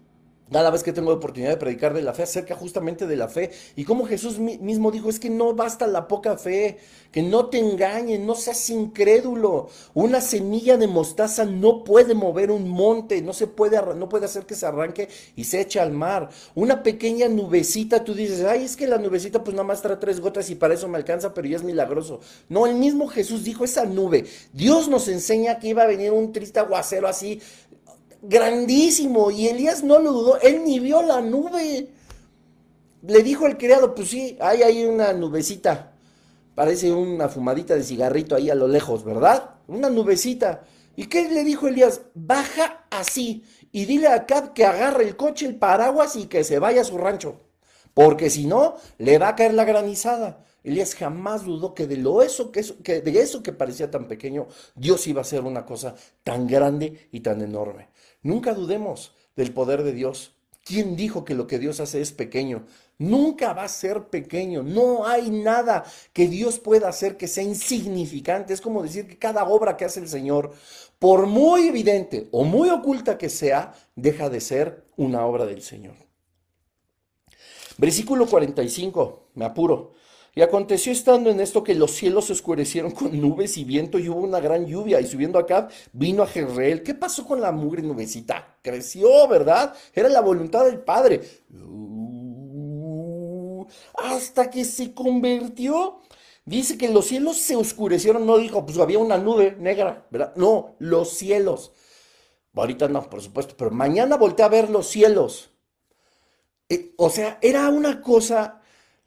[0.50, 3.50] cada vez que tengo oportunidad de predicar de la fe, acerca justamente de la fe.
[3.76, 6.78] Y como Jesús mismo dijo, es que no basta la poca fe,
[7.12, 9.68] que no te engañen, no seas incrédulo.
[9.94, 14.46] Una semilla de mostaza no puede mover un monte, no se puede, no puede hacer
[14.46, 16.30] que se arranque y se eche al mar.
[16.54, 20.20] Una pequeña nubecita, tú dices, ay, es que la nubecita pues nada más trae tres
[20.20, 22.20] gotas y para eso me alcanza, pero ya es milagroso.
[22.48, 24.24] No, el mismo Jesús dijo esa nube.
[24.52, 27.40] Dios nos enseña que iba a venir un triste aguacero así
[28.22, 29.30] grandísimo.
[29.30, 31.88] Y Elías no lo dudó, él ni vio la nube.
[33.02, 35.92] Le dijo el criado, pues sí, hay ahí una nubecita.
[36.54, 39.50] Parece una fumadita de cigarrito ahí a lo lejos, ¿verdad?
[39.68, 40.64] Una nubecita.
[40.96, 42.00] ¿Y qué le dijo Elías?
[42.14, 46.58] Baja así y dile a Cab que agarre el coche, el paraguas y que se
[46.58, 47.40] vaya a su rancho.
[47.94, 50.44] Porque si no, le va a caer la granizada.
[50.64, 54.48] Elías jamás dudó que de lo eso que, que de eso que parecía tan pequeño,
[54.74, 55.94] Dios iba a hacer una cosa
[56.24, 57.88] tan grande y tan enorme.
[58.22, 60.34] Nunca dudemos del poder de Dios.
[60.64, 62.66] ¿Quién dijo que lo que Dios hace es pequeño?
[62.98, 64.62] Nunca va a ser pequeño.
[64.62, 68.52] No hay nada que Dios pueda hacer que sea insignificante.
[68.52, 70.52] Es como decir que cada obra que hace el Señor,
[70.98, 75.94] por muy evidente o muy oculta que sea, deja de ser una obra del Señor.
[77.78, 79.92] Versículo 45, me apuro.
[80.38, 84.08] Y aconteció estando en esto que los cielos se oscurecieron con nubes y viento y
[84.08, 85.00] hubo una gran lluvia.
[85.00, 86.84] Y subiendo acá vino a Jezreel.
[86.84, 88.56] ¿Qué pasó con la mugre nubecita?
[88.62, 89.74] Creció, ¿verdad?
[89.92, 91.22] Era la voluntad del Padre.
[91.52, 96.02] Uh, hasta que se convirtió.
[96.44, 98.24] Dice que los cielos se oscurecieron.
[98.24, 100.34] No dijo, pues había una nube negra, ¿verdad?
[100.36, 101.72] No, los cielos.
[102.54, 105.50] Ahorita no, por supuesto, pero mañana volteé a ver los cielos.
[106.68, 108.57] Eh, o sea, era una cosa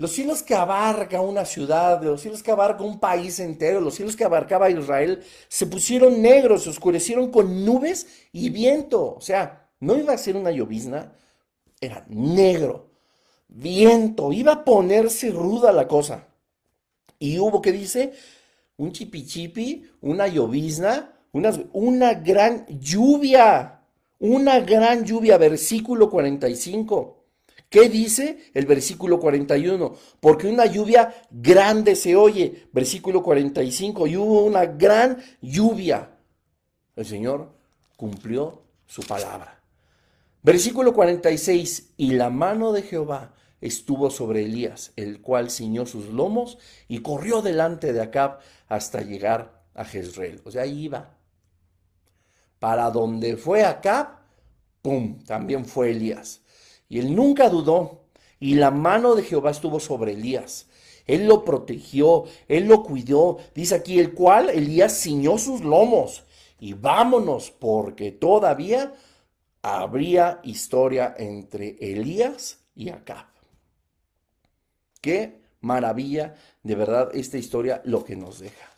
[0.01, 4.15] los cielos que abarca una ciudad, los cielos que abarca un país entero, los cielos
[4.15, 9.13] que abarcaba Israel, se pusieron negros, se oscurecieron con nubes y viento.
[9.13, 11.13] O sea, no iba a ser una llovizna,
[11.79, 12.89] era negro,
[13.47, 16.27] viento, iba a ponerse ruda la cosa.
[17.19, 18.11] Y hubo, ¿qué dice?
[18.77, 23.83] Un chipichipi, una llovizna, una, una gran lluvia,
[24.17, 27.20] una gran lluvia, versículo 45.
[27.71, 29.95] ¿Qué dice el versículo 41?
[30.19, 36.17] Porque una lluvia grande se oye, versículo 45, y hubo una gran lluvia.
[36.97, 37.53] El Señor
[37.95, 39.61] cumplió su palabra.
[40.43, 46.57] Versículo 46, y la mano de Jehová estuvo sobre Elías, el cual ciñó sus lomos
[46.89, 50.41] y corrió delante de Acab hasta llegar a Jezreel.
[50.43, 51.15] O sea, ahí iba.
[52.59, 54.09] Para donde fue Acab,
[54.81, 55.23] ¡pum!
[55.23, 56.40] También fue Elías.
[56.91, 58.01] Y él nunca dudó.
[58.37, 60.67] Y la mano de Jehová estuvo sobre Elías.
[61.07, 63.37] Él lo protegió, él lo cuidó.
[63.55, 66.25] Dice aquí, el cual Elías ciñó sus lomos.
[66.59, 68.93] Y vámonos, porque todavía
[69.61, 73.27] habría historia entre Elías y Acab.
[74.99, 78.70] Qué maravilla, de verdad, esta historia lo que nos deja.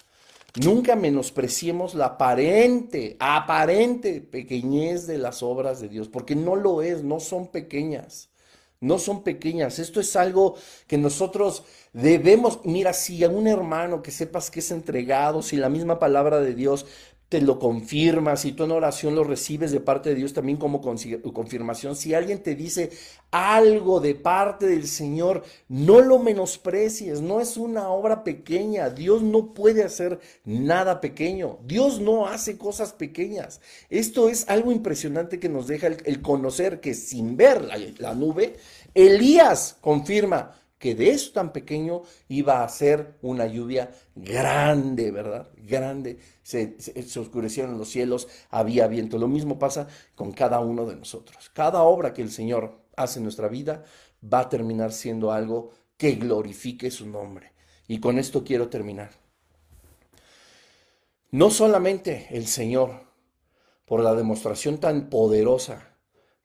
[0.61, 7.03] Nunca menospreciemos la aparente, aparente pequeñez de las obras de Dios, porque no lo es,
[7.03, 8.29] no son pequeñas,
[8.79, 9.79] no son pequeñas.
[9.79, 14.69] Esto es algo que nosotros debemos, mira, si a un hermano que sepas que es
[14.69, 16.85] entregado, si la misma palabra de Dios
[17.33, 20.81] te lo confirma, si tú en oración lo recibes de parte de Dios también como
[20.81, 22.91] confirmación, si alguien te dice
[23.31, 29.55] algo de parte del Señor, no lo menosprecies, no es una obra pequeña, Dios no
[29.55, 33.61] puede hacer nada pequeño, Dios no hace cosas pequeñas.
[33.89, 37.67] Esto es algo impresionante que nos deja el, conocer que sin ver
[37.97, 38.57] la nube,
[38.93, 40.51] Elías confirma,
[40.83, 45.47] que de eso tan pequeño iba a ser una lluvia grande, ¿verdad?
[45.55, 46.19] Grande.
[46.41, 46.75] Se,
[47.17, 49.17] oscurecieron los cielos, había viento.
[49.17, 51.49] Lo mismo pasa con cada uno de nosotros.
[51.53, 53.85] Cada obra que el Señor hace en nuestra vida
[54.21, 57.53] va a terminar siendo algo que glorifique su nombre.
[57.87, 59.11] Y con esto quiero terminar.
[61.31, 63.05] No solamente el Señor,
[63.85, 65.95] por la demostración tan poderosa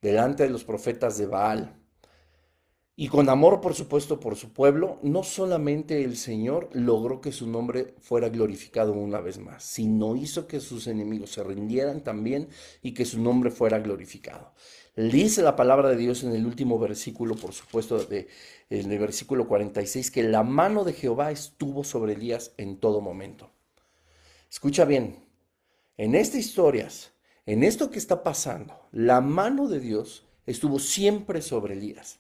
[0.01, 1.78] delante de los profetas de Baal,
[3.01, 7.47] y con amor, por supuesto, por su pueblo, no solamente el Señor logró que su
[7.47, 12.49] nombre fuera glorificado una vez más, sino hizo que sus enemigos se rindieran también
[12.83, 14.53] y que su nombre fuera glorificado.
[14.97, 18.27] Dice la palabra de Dios en el último versículo, por supuesto, de,
[18.69, 23.53] en el versículo 46, que la mano de Jehová estuvo sobre Elías en todo momento.
[24.51, 25.25] Escucha bien,
[25.99, 27.13] en estas historias,
[27.47, 32.19] en esto que está pasando, la mano de Dios estuvo siempre sobre Elías.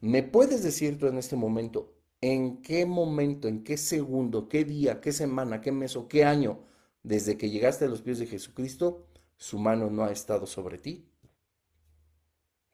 [0.00, 5.00] ¿Me puedes decir tú en este momento en qué momento, en qué segundo, qué día,
[5.00, 6.60] qué semana, qué mes o qué año,
[7.02, 11.08] desde que llegaste a los pies de Jesucristo, su mano no ha estado sobre ti?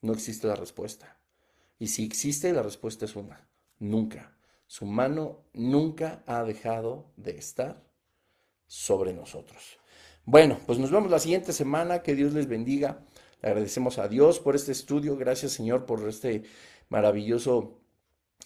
[0.02, 1.18] No existe la respuesta.
[1.78, 3.48] Y si existe, la respuesta es una.
[3.78, 4.36] Nunca.
[4.66, 7.84] Su mano nunca ha dejado de estar
[8.66, 9.78] sobre nosotros.
[10.24, 12.02] Bueno, pues nos vemos la siguiente semana.
[12.02, 13.04] Que Dios les bendiga.
[13.42, 15.16] Le agradecemos a Dios por este estudio.
[15.16, 16.44] Gracias, Señor, por este
[16.88, 17.80] maravilloso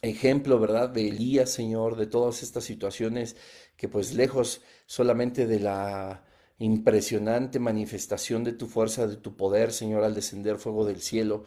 [0.02, 0.88] ejemplo, ¿verdad?
[0.90, 3.36] De Elías, Señor, de todas estas situaciones
[3.76, 6.24] que pues lejos solamente de la
[6.58, 11.44] impresionante manifestación de tu fuerza, de tu poder, Señor, al descender fuego del cielo,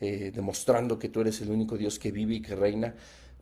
[0.00, 2.94] eh, demostrando que tú eres el único Dios que vive y que reina.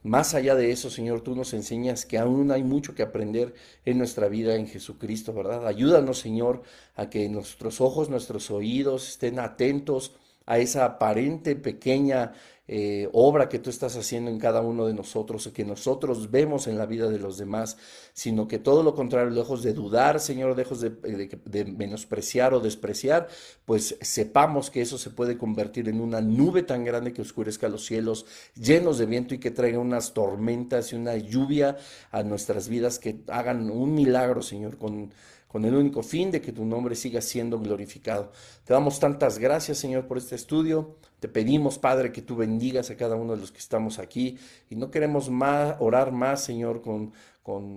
[0.02, 3.98] Más allá de eso, Señor, tú nos enseñas que aún hay mucho que aprender en
[3.98, 5.66] nuestra vida en Jesucristo, ¿verdad?
[5.66, 6.62] Ayúdanos, Señor,
[6.96, 10.14] a que nuestros ojos, nuestros oídos estén atentos
[10.46, 12.32] a esa aparente pequeña
[12.72, 16.78] eh, obra que tú estás haciendo en cada uno de nosotros, que nosotros vemos en
[16.78, 17.76] la vida de los demás,
[18.12, 23.26] sino que todo lo contrario, lejos de dudar, Señor, lejos de, de, menospreciar o despreciar,
[23.64, 27.84] pues sepamos que eso se puede convertir en una nube tan grande que oscurezca los
[27.84, 31.76] cielos, llenos de viento y que traiga unas tormentas y una lluvia
[32.12, 35.12] a nuestras vidas que hagan un milagro, Señor, con
[35.50, 38.30] con el único fin de que tu nombre siga siendo glorificado.
[38.64, 40.94] Te damos tantas gracias, Señor, por este estudio.
[41.18, 44.38] Te pedimos, Padre, que tú bendigas a cada uno de los que estamos aquí
[44.70, 47.12] y no queremos más, orar más, Señor, con,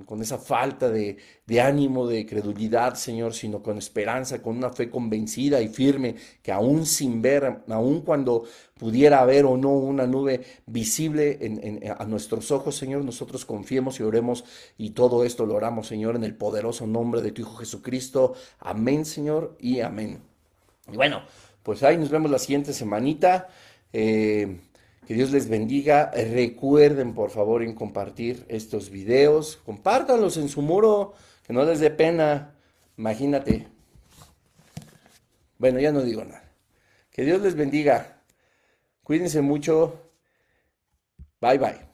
[0.06, 1.18] con, esa falta de,
[1.62, 6.86] ánimo, de credulidad, Señor, sino con esperanza, con una fe convencida y firme, que aún
[6.86, 8.44] sin ver, aún cuando
[8.78, 14.04] pudiera haber o no una nube visible en, a nuestros ojos, Señor, nosotros confiemos y
[14.04, 14.44] oremos
[14.78, 18.34] y todo esto lo oramos, Señor, en el poderoso nombre de tu Hijo Jesucristo.
[18.60, 20.20] Amén, Señor, y amén.
[20.92, 21.24] Y bueno,
[21.64, 23.50] pues ahí nos vemos la siguiente semanita.
[23.92, 24.60] Eh,
[25.08, 26.12] que Dios les bendiga.
[26.12, 29.58] Recuerden, por favor, en compartir estos videos.
[29.66, 31.14] Compártanlos en su muro,
[31.46, 32.56] que no les dé pena.
[32.98, 33.68] Imagínate.
[35.58, 36.44] Bueno, ya no digo nada.
[37.12, 38.22] Que Dios les bendiga.
[39.04, 40.12] Cuídense mucho.
[41.40, 41.93] Bye bye.